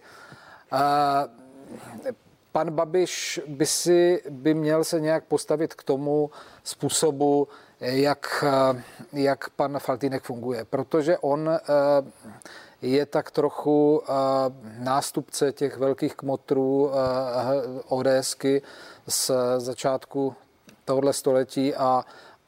[2.56, 6.30] Pan Babiš by si by měl se nějak postavit k tomu
[6.64, 7.48] způsobu,
[7.80, 8.44] jak,
[9.12, 11.60] jak pan Faltýnek funguje, protože on eh,
[12.82, 14.12] je tak trochu eh,
[14.78, 16.94] nástupce těch velkých kmotrů eh,
[17.88, 18.62] ODSky
[19.08, 20.34] z začátku
[20.84, 22.04] tohoto století a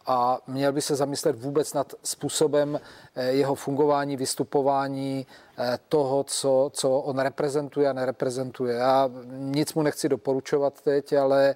[0.08, 2.80] a měl by se zamyslet vůbec nad způsobem
[3.28, 5.26] jeho fungování, vystupování,
[5.88, 8.74] toho, co, co on reprezentuje a nereprezentuje.
[8.74, 11.54] Já nic mu nechci doporučovat teď, ale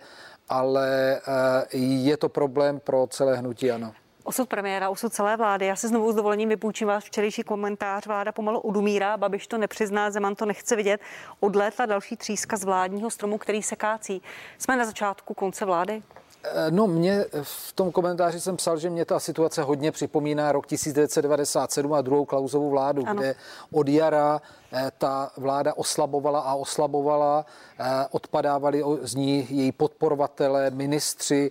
[0.53, 3.93] ale eh, je to problém pro celé hnutí, ano.
[4.25, 5.67] Osud premiéra, osud celé vlády.
[5.67, 8.07] Já se znovu s dovolením vypůjčím váš včerejší komentář.
[8.07, 11.01] Vláda pomalu udumírá, Babiš to nepřizná, Zeman to nechce vidět.
[11.41, 14.23] Odlétla další tříska z vládního stromu, který se kácí.
[14.59, 16.03] Jsme na začátku konce vlády?
[16.45, 20.67] Eh, no, mě v tom komentáři jsem psal, že mě ta situace hodně připomíná rok
[20.67, 23.21] 1997 a druhou Klausovou vládu, ano.
[23.21, 23.35] kde
[23.73, 24.41] od jara
[24.73, 27.47] eh, ta vláda oslabovala a oslabovala,
[27.79, 31.51] eh, odpadávali z ní její podporovatele, ministři.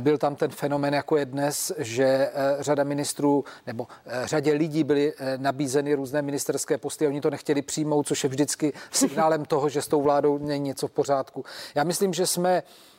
[0.00, 3.86] Byl tam ten fenomen, jako je dnes, že řada ministrů nebo
[4.24, 8.72] řadě lidí byly nabízeny různé ministerské posty a oni to nechtěli přijmout, což je vždycky
[8.90, 11.44] signálem toho, že s tou vládou není něco v pořádku.
[11.74, 12.95] Já myslím, že jsme Eh,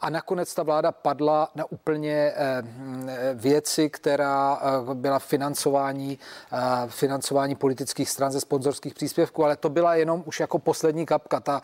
[0.00, 2.62] a nakonec ta vláda padla na úplně eh,
[3.34, 6.18] věci, která eh, byla financování,
[6.88, 11.40] financování politických stran ze sponzorských příspěvků, ale to byla jenom už jako poslední kapka.
[11.40, 11.62] Ta,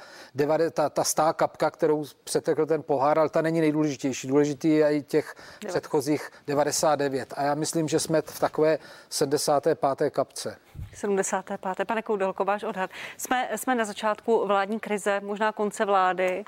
[0.72, 4.28] ta, ta stá kapka, kterou přetekl ten pohár, ale ta není nejdůležitější.
[4.28, 5.35] Důležitý je i těch
[5.66, 7.35] předchozích 99.
[7.37, 8.78] A já myslím, že jsme v takové
[9.11, 10.11] 75.
[10.11, 10.57] kapce.
[10.95, 11.61] 75.
[11.87, 12.91] Pane Koudelko, váš odhad.
[13.16, 16.45] Jsme, jsme na začátku vládní krize, možná konce vlády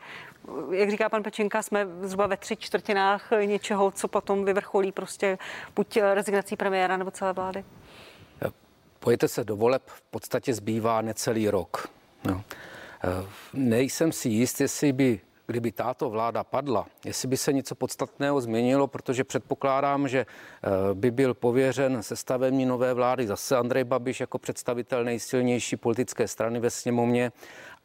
[0.70, 5.38] jak říká pan Pečenka, jsme zhruba ve tři čtvrtinách něčeho, co potom vyvrcholí prostě
[5.76, 7.64] buď rezignací premiéra nebo celé vlády?
[8.98, 11.88] Pojďte se do voleb, v podstatě zbývá necelý rok.
[12.24, 12.44] No.
[13.52, 18.86] Nejsem si jist, jestli by kdyby táto vláda padla, jestli by se něco podstatného změnilo,
[18.86, 25.04] protože předpokládám, že eh, by byl pověřen sestavení nové vlády zase Andrej Babiš jako představitel
[25.04, 27.32] nejsilnější politické strany ve sněmovně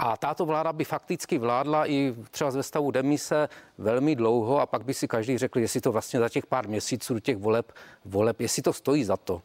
[0.01, 4.85] a tato vláda by fakticky vládla i třeba ve stavu demise velmi dlouho a pak
[4.85, 7.71] by si každý řekl, jestli to vlastně za těch pár měsíců těch voleb,
[8.05, 9.41] voleb jestli to stojí za to.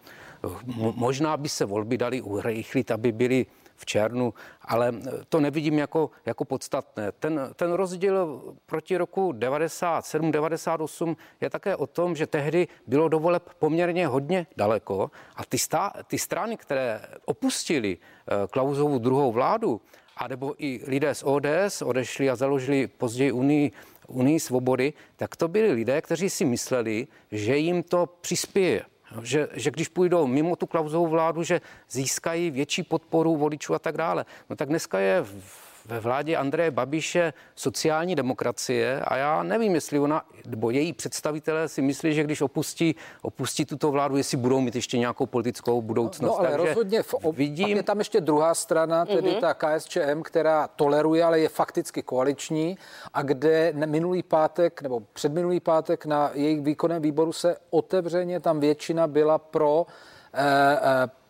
[0.77, 3.47] Možná by se volby dali urychlit, aby byly
[3.77, 4.95] v červnu, ale
[5.29, 7.13] to nevidím jako, jako podstatné.
[7.13, 13.43] Ten, ten rozdíl proti roku 97-98 je také o tom, že tehdy bylo do voleb
[13.59, 19.81] poměrně hodně daleko a ty, stá, ty strany, které opustili eh, Klausovu druhou vládu,
[20.17, 23.73] a nebo i lidé z ODS odešli a založili později Unii,
[24.07, 28.83] Unii svobody, tak to byli lidé, kteří si mysleli, že jim to přispěje.
[29.23, 31.61] Že, že když půjdou mimo tu klauzovou vládu, že
[31.91, 34.25] získají větší podporu voličů a tak dále.
[34.51, 39.99] No tak dneska je v ve vládě Andreje Babiše sociální demokracie a já nevím, jestli
[39.99, 44.75] ona, nebo její představitelé si myslí, že když opustí, opustí tuto vládu, jestli budou mít
[44.75, 46.33] ještě nějakou politickou budoucnost.
[46.33, 47.37] No ale Takže rozhodně v ob...
[47.37, 47.77] vidím...
[47.77, 49.41] je tam ještě druhá strana, tedy mm-hmm.
[49.41, 52.79] ta KSČM, která toleruje, ale je fakticky koaliční
[53.15, 59.07] a kde minulý pátek nebo předminulý pátek na jejich výkonném výboru se otevřeně tam většina
[59.07, 59.87] byla pro
[60.35, 60.43] eh,
[60.83, 61.26] eh,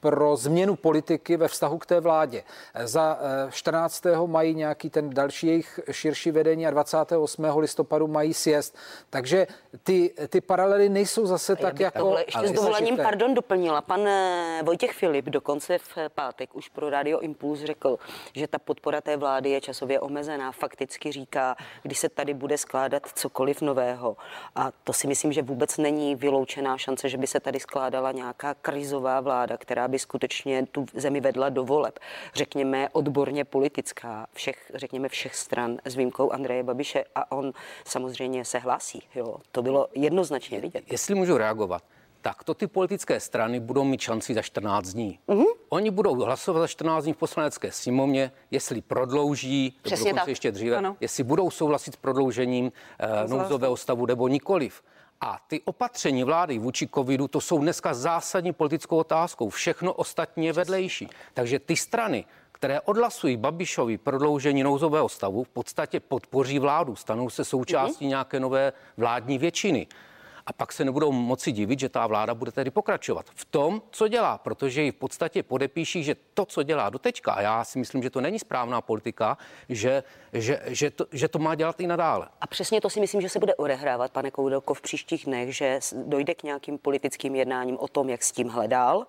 [0.00, 2.42] pro změnu politiky ve vztahu k té vládě.
[2.84, 3.18] Za
[3.50, 4.06] 14.
[4.06, 7.60] Eh, mají nějaký ten další jejich širší vedení a 28.
[7.60, 8.76] listopadu mají sjezd.
[9.10, 9.46] Takže
[9.82, 11.98] ty, ty paralely nejsou zase tak jako...
[11.98, 13.80] Tohle ještě s dovolením, pardon, doplnila.
[13.80, 17.98] Pan eh, Vojtěch Filip dokonce v pátek už pro Radio Impuls řekl,
[18.34, 20.52] že ta podpora té vlády je časově omezená.
[20.52, 24.16] Fakticky říká, když se tady bude skládat cokoliv nového.
[24.56, 28.54] A to si myslím, že vůbec není vyloučená šance, že by se tady skládala nějaká
[28.54, 31.98] krizová vláda, která by skutečně tu zemi vedla do voleb.
[32.34, 37.52] Řekněme odborně politická, všech, řekněme všech stran s výjimkou Andreje Babiše a on
[37.84, 39.02] samozřejmě se hlásí.
[39.14, 39.36] Jo.
[39.52, 40.84] To bylo jednoznačně vidět.
[40.92, 41.82] Jestli můžu reagovat,
[42.22, 45.18] tak to ty politické strany budou mít šanci za 14 dní.
[45.28, 45.44] Mm-hmm.
[45.68, 50.28] Oni budou hlasovat za 14 dní v poslanecké sněmovně, jestli prodlouží, Přesně tak.
[50.28, 50.96] ještě dříve, ano.
[51.00, 54.82] jestli budou souhlasit s prodloužením eh, nouzového stavu nebo nikoliv.
[55.20, 59.48] A ty opatření vlády vůči covidu, to jsou dneska zásadní politickou otázkou.
[59.48, 61.08] Všechno ostatní je vedlejší.
[61.34, 67.44] Takže ty strany, které odhlasují Babišovi prodloužení nouzového stavu, v podstatě podpoří vládu, stanou se
[67.44, 68.08] součástí mm-hmm.
[68.08, 69.86] nějaké nové vládní většiny
[70.50, 74.08] a pak se nebudou moci divit, že ta vláda bude tedy pokračovat v tom, co
[74.08, 78.02] dělá, protože ji v podstatě podepíší, že to, co dělá doteďka, a já si myslím,
[78.02, 79.38] že to není správná politika,
[79.68, 82.28] že, že, že, to, že to má dělat i nadále.
[82.40, 85.80] A přesně to si myslím, že se bude odehrávat, pane Koudelko, v příštích dnech, že
[86.06, 89.06] dojde k nějakým politickým jednáním o tom, jak s tím hledal.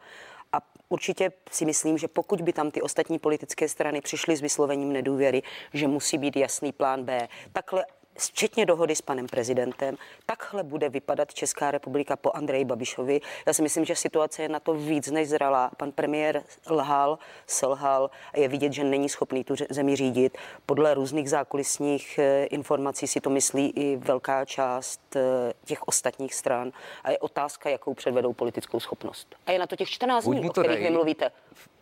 [0.53, 0.57] A
[0.89, 5.41] určitě si myslím, že pokud by tam ty ostatní politické strany přišly s vyslovením nedůvěry,
[5.73, 7.85] že musí být jasný plán B, takhle
[8.17, 9.95] včetně dohody s panem prezidentem.
[10.25, 13.21] Takhle bude vypadat Česká republika po Andreji Babišovi.
[13.45, 15.71] Já si myslím, že situace je na to víc než zralá.
[15.77, 20.37] Pan premiér lhal, selhal a je vidět, že není schopný tu zemi řídit.
[20.65, 26.71] Podle různých zákulisních eh, informací si to myslí i velká část eh, těch ostatních stran.
[27.03, 29.35] A je otázka, jakou předvedou politickou schopnost.
[29.45, 31.31] A je na to těch 14 dní, o kterých vy mluvíte.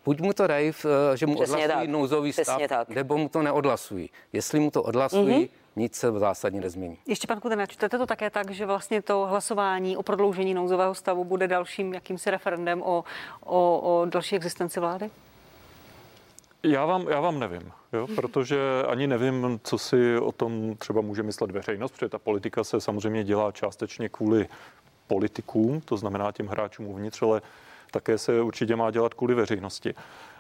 [0.05, 0.71] Buď mu to dají,
[1.13, 1.89] eh, že mu Přesně odhlasují tak.
[1.89, 2.89] nouzový stav, tak.
[2.89, 4.09] nebo mu to neodhlasují.
[4.33, 6.97] Jestli mu to odhlasují, mm-hmm nic se zásadně nezmění.
[7.05, 11.23] Ještě pan Kudena, čtete to také tak, že vlastně to hlasování o prodloužení nouzového stavu
[11.23, 13.03] bude dalším jakýmsi referendem o,
[13.43, 15.09] o, o další existenci vlády?
[16.63, 21.23] Já vám, já vám nevím, jo, protože ani nevím, co si o tom třeba může
[21.23, 24.47] myslet veřejnost, protože ta politika se samozřejmě dělá částečně kvůli
[25.07, 27.41] politikům, to znamená těm hráčům uvnitř, ale
[27.91, 29.93] také se určitě má dělat kvůli veřejnosti.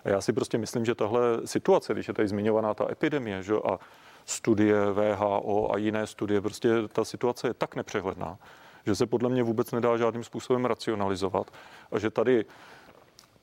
[0.05, 3.53] A já si prostě myslím, že tahle situace, když je tady zmiňovaná ta epidemie že,
[3.53, 3.79] a
[4.25, 8.37] studie VHO a jiné studie, prostě ta situace je tak nepřehledná,
[8.85, 11.51] že se podle mě vůbec nedá žádným způsobem racionalizovat
[11.91, 12.45] a že tady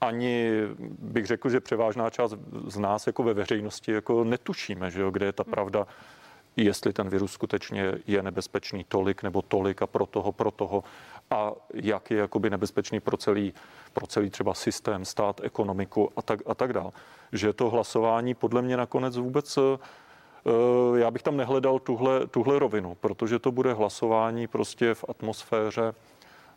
[0.00, 0.50] ani
[0.98, 2.34] bych řekl, že převážná část
[2.66, 5.86] z nás jako ve veřejnosti jako netušíme, že jo, kde je ta pravda,
[6.56, 10.84] jestli ten virus skutečně je nebezpečný tolik nebo tolik a pro toho, pro toho
[11.30, 13.54] a jak je jakoby nebezpečný pro celý,
[13.92, 16.92] pro celý třeba systém, stát, ekonomiku a tak, a tak dál.
[17.32, 19.58] Že to hlasování podle mě nakonec vůbec
[20.96, 25.94] já bych tam nehledal tuhle, tuhle rovinu, protože to bude hlasování prostě v atmosféře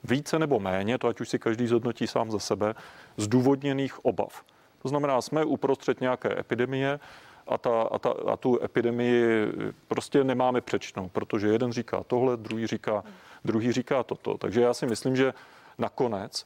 [0.04, 2.74] více nebo méně, to ať už si každý zhodnotí sám za sebe,
[3.18, 4.44] zdůvodněných obav.
[4.82, 7.00] To znamená, jsme uprostřed nějaké epidemie
[7.48, 9.48] a, ta, a, ta, a tu epidemii
[9.88, 13.04] prostě nemáme přečnou, protože jeden říká tohle, druhý říká,
[13.46, 14.38] druhý říká toto.
[14.38, 15.34] Takže já si myslím, že
[15.78, 16.46] nakonec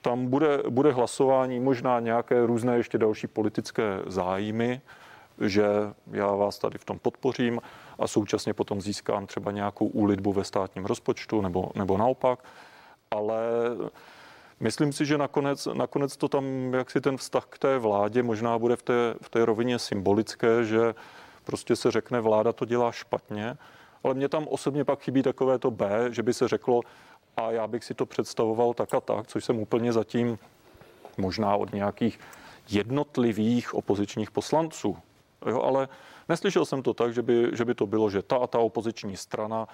[0.00, 4.80] tam bude, bude hlasování, možná nějaké různé ještě další politické zájmy,
[5.40, 5.64] že
[6.10, 7.60] já vás tady v tom podpořím
[7.98, 12.38] a současně potom získám třeba nějakou úlitbu ve státním rozpočtu nebo, nebo naopak
[13.14, 13.42] ale
[14.60, 18.58] myslím si, že nakonec, nakonec to tam, jak si ten vztah k té vládě možná
[18.58, 20.94] bude v té, v té rovině symbolické, že
[21.44, 23.56] prostě se řekne, vláda to dělá špatně,
[24.04, 26.80] ale mně tam osobně pak chybí takové to B, že by se řeklo,
[27.36, 30.38] a já bych si to představoval tak a tak, což jsem úplně zatím
[31.18, 32.20] možná od nějakých
[32.68, 34.96] jednotlivých opozičních poslanců.
[35.46, 35.88] Jo, ale
[36.28, 39.16] neslyšel jsem to tak, že by, že by to bylo, že ta a ta opoziční
[39.16, 39.68] strana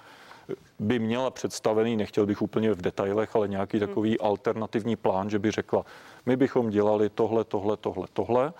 [0.79, 3.87] by měla představený, nechtěl bych úplně v detailech, ale nějaký hmm.
[3.87, 5.85] takový alternativní plán, že by řekla,
[6.25, 8.53] my bychom dělali tohle, tohle, tohle, tohle,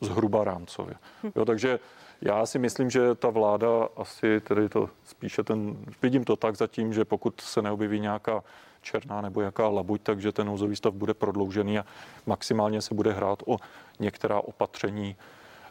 [0.00, 0.94] zhruba rámcově.
[1.22, 1.30] Hm.
[1.36, 1.78] Jo, takže
[2.22, 6.92] já si myslím, že ta vláda asi tedy to spíše ten, vidím to tak zatím,
[6.92, 8.42] že pokud se neobjeví nějaká
[8.82, 11.84] černá nebo jaká labuť, takže ten nouzový stav bude prodloužený a
[12.26, 13.56] maximálně se bude hrát o
[14.00, 15.16] některá opatření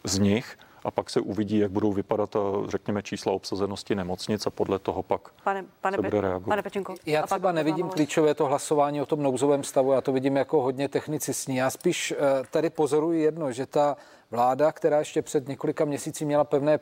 [0.04, 2.36] z nich a pak se uvidí, jak budou vypadat,
[2.68, 6.50] řekněme, čísla obsazenosti nemocnic a podle toho pak pane, pane se bude reagovat.
[6.50, 10.38] Pane Pečenko, já třeba nevidím klíčové to hlasování o tom nouzovém stavu, já to vidím
[10.38, 11.56] jako hodně technicistní.
[11.56, 12.18] Já spíš eh,
[12.52, 13.98] tady pozoruji jedno, že ta
[14.32, 16.80] vláda, která ještě před několika měsíci měla pevné,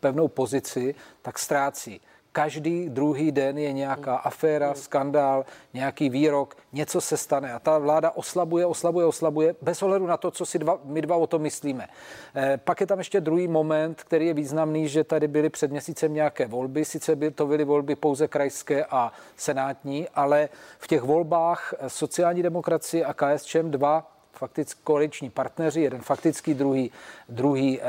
[0.00, 2.00] pevnou pozici, tak ztrácí.
[2.32, 8.10] Každý druhý den je nějaká aféra, skandál, nějaký výrok, něco se stane a ta vláda
[8.10, 11.88] oslabuje, oslabuje, oslabuje, bez ohledu na to, co si dva, my dva o tom myslíme.
[12.36, 16.14] E, pak je tam ještě druhý moment, který je významný, že tady byly před měsícem
[16.14, 21.74] nějaké volby, sice by to byly volby pouze krajské a senátní, ale v těch volbách
[21.86, 26.90] sociální demokracie a KSČM dva fakticky koaliční partneři, jeden faktický, druhý,
[27.28, 27.84] druhý eh,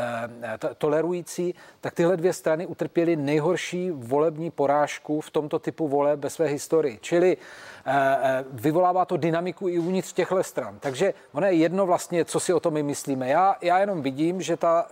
[0.77, 6.47] tolerující, tak tyhle dvě strany utrpěly nejhorší volební porážku v tomto typu voleb ve své
[6.47, 6.99] historii.
[7.01, 7.39] Čili eh,
[7.80, 7.80] eh,
[8.51, 10.77] vyvolává to dynamiku i uvnitř těchto stran.
[10.79, 13.29] Takže ono je jedno vlastně, co si o tom my myslíme.
[13.29, 14.87] Já, já jenom vidím, že ta,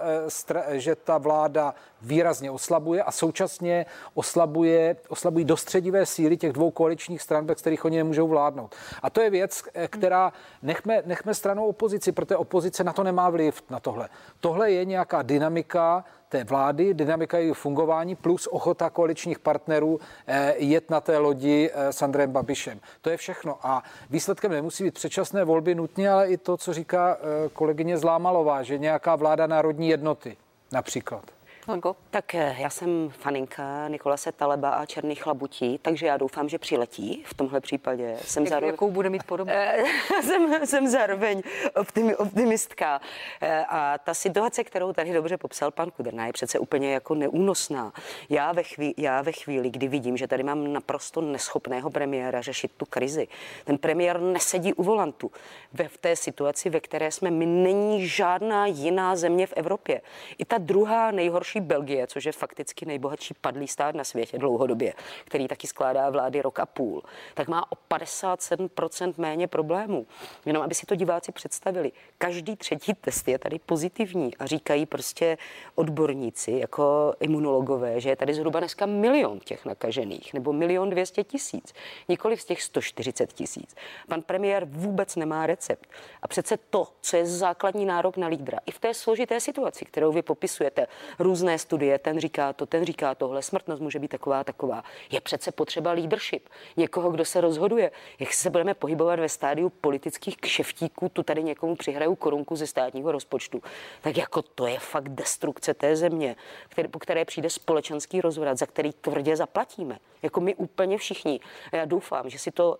[0.49, 7.21] eh, že ta vláda výrazně oslabuje a současně oslabuje, oslabují dostředivé síly těch dvou koaličních
[7.21, 8.75] stran, bez kterých oni nemůžou vládnout.
[9.03, 13.63] A to je věc, která nechme, nechme stranou opozici, protože opozice na to nemá vliv
[13.69, 14.09] na tohle.
[14.39, 20.89] Tohle je nějaká dynamika té vlády, dynamika jejího fungování plus ochota koaličních partnerů eh, jet
[20.89, 22.79] na té lodi eh, s Andrejem Babišem.
[23.01, 23.57] To je všechno.
[23.63, 28.63] A výsledkem nemusí být předčasné volby nutně, ale i to, co říká eh, kolegyně Zlámalová,
[28.63, 30.37] že nějaká vláda národní jednoty
[30.71, 31.38] například.
[31.69, 31.95] Honko?
[32.09, 37.23] Tak eh, já jsem faninka Nikolase Taleba a Černých labutí, takže já doufám, že přiletí
[37.25, 38.17] v tomhle případě.
[38.21, 39.51] Jsem Jak, zároveň, jakou bude mít podobu?
[39.53, 39.83] Eh,
[40.23, 41.41] jsem, jsem zároveň
[41.75, 43.01] optimi, optimistka.
[43.41, 47.93] Eh, a ta situace, kterou tady dobře popsal pan Kudrna, je přece úplně jako neúnosná.
[48.29, 52.71] Já ve, chvíli, já ve chvíli, kdy vidím, že tady mám naprosto neschopného premiéra řešit
[52.77, 53.27] tu krizi,
[53.65, 55.31] ten premiér nesedí u volantu.
[55.73, 60.01] Ve, v té situaci, ve které jsme, my není žádná jiná země v Evropě.
[60.37, 64.93] I ta druhá nejhorší nejbohatší Belgie, což je fakticky nejbohatší padlý stát na světě dlouhodobě,
[65.25, 67.03] který taky skládá vlády rok a půl,
[67.33, 70.07] tak má o 57% méně problémů.
[70.45, 71.91] Jenom aby si to diváci představili.
[72.17, 75.37] Každý třetí test je tady pozitivní a říkají prostě
[75.75, 81.73] odborníci jako imunologové, že je tady zhruba dneska milion těch nakažených nebo milion dvěstě tisíc,
[82.09, 83.75] nikoli z těch 140 tisíc.
[84.07, 85.89] Pan premiér vůbec nemá recept.
[86.21, 90.11] A přece to, co je základní nárok na lídra, i v té složité situaci, kterou
[90.11, 90.87] vy popisujete,
[91.19, 94.83] různé různé studie, ten říká to, ten říká tohle, smrtnost může být taková, taková.
[95.11, 97.91] Je přece potřeba leadership, někoho, kdo se rozhoduje.
[98.19, 103.11] Jak se budeme pohybovat ve stádiu politických kšeftíků, tu tady někomu přihraju korunku ze státního
[103.11, 103.61] rozpočtu,
[104.01, 106.35] tak jako to je fakt destrukce té země,
[106.69, 109.99] který, po které přijde společenský rozvrat, za který tvrdě zaplatíme.
[110.21, 111.39] Jako my úplně všichni.
[111.71, 112.77] A já doufám, že si to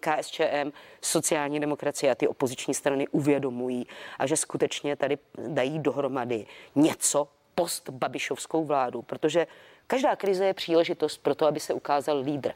[0.00, 0.72] KSČM,
[1.02, 3.86] sociální demokracie a ty opoziční strany uvědomují
[4.18, 5.18] a že skutečně tady
[5.48, 9.46] dají dohromady něco post Babišovskou vládu, protože
[9.86, 12.52] každá krize je příležitost pro to, aby se ukázal lídr.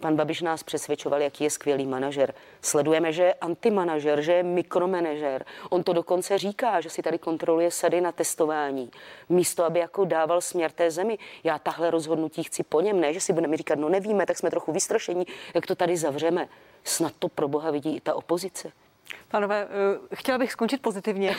[0.00, 2.34] Pan Babiš nás přesvědčoval, jaký je skvělý manažer.
[2.62, 5.44] Sledujeme, že je antimanažer, že je mikromanažer.
[5.70, 8.90] On to dokonce říká, že si tady kontroluje sady na testování.
[9.28, 11.18] Místo, aby jako dával směr té zemi.
[11.44, 14.50] Já tahle rozhodnutí chci po něm, ne, že si budeme říkat, no nevíme, tak jsme
[14.50, 16.48] trochu vystrašení, jak to tady zavřeme.
[16.84, 18.72] Snad to pro boha vidí i ta opozice.
[19.30, 19.68] Panové,
[20.10, 21.36] eh, chtěla bych skončit pozitivně.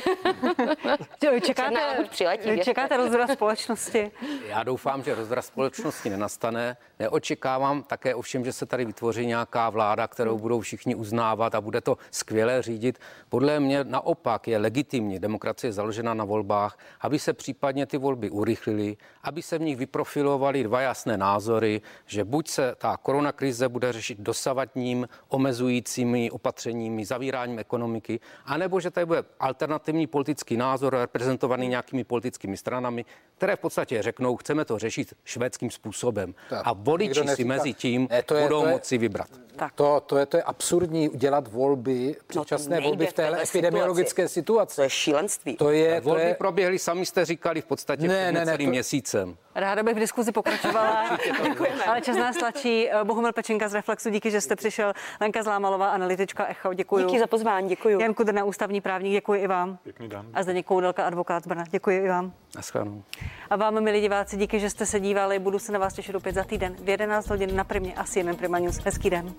[1.41, 4.11] čekáte, přiletí, čekáte rozvrat společnosti?
[4.47, 6.77] Já doufám, že rozvrat společnosti nenastane.
[6.99, 11.81] Neočekávám také ovšem, že se tady vytvoří nějaká vláda, kterou budou všichni uznávat a bude
[11.81, 12.99] to skvěle řídit.
[13.29, 18.97] Podle mě naopak je legitimní demokracie založena na volbách, aby se případně ty volby urychlily,
[19.23, 24.19] aby se v nich vyprofilovaly dva jasné názory, že buď se ta koronakrize bude řešit
[24.19, 32.57] dosavadním omezujícími opatřeními, zavíráním ekonomiky, anebo že tady bude alternativní politický názor reprezentovaný nějakými politickými
[32.57, 33.05] stranami,
[33.37, 36.35] které v podstatě řeknou, chceme to řešit švédským způsobem.
[36.49, 39.27] Tak, a voliči si mezi tím ne, to je, budou to je, moci vybrat.
[39.55, 39.73] Tak.
[39.73, 44.27] To, to, je, to je absurdní udělat volby, no, předčasné no volby v téhle epidemiologické
[44.27, 44.75] situaci.
[44.75, 45.55] To je šílenství.
[45.55, 46.33] To je, volby to je...
[46.33, 48.71] proběhly, sami jste říkali, v podstatě ne, ne, ne, celým to...
[48.71, 49.37] měsícem.
[49.59, 51.17] Ráda bych v diskuzi pokračovala,
[51.87, 52.89] ale čas nás tlačí.
[53.03, 54.93] Bohumil Pečenka z Reflexu, díky, že jste přišel.
[55.21, 57.05] Lenka Zlámalová, analytička Echo, děkuji.
[57.05, 58.01] Díky za pozvání, děkuji.
[58.01, 59.77] Jan Kudrna, ústavní právník, děkuji i vám.
[59.83, 60.25] Pěkný den.
[60.33, 62.33] A Zdeněk Koudelka, advokát z Brna, děkuji i vám.
[62.55, 63.03] Naschledanou.
[63.49, 65.39] A vám, milí diváci, díky, že jste se dívali.
[65.39, 68.35] Budu se na vás těšit opět za týden v 11 hodin na Primě a CNN
[68.35, 68.79] Prima News.
[68.85, 69.33] Hezký den.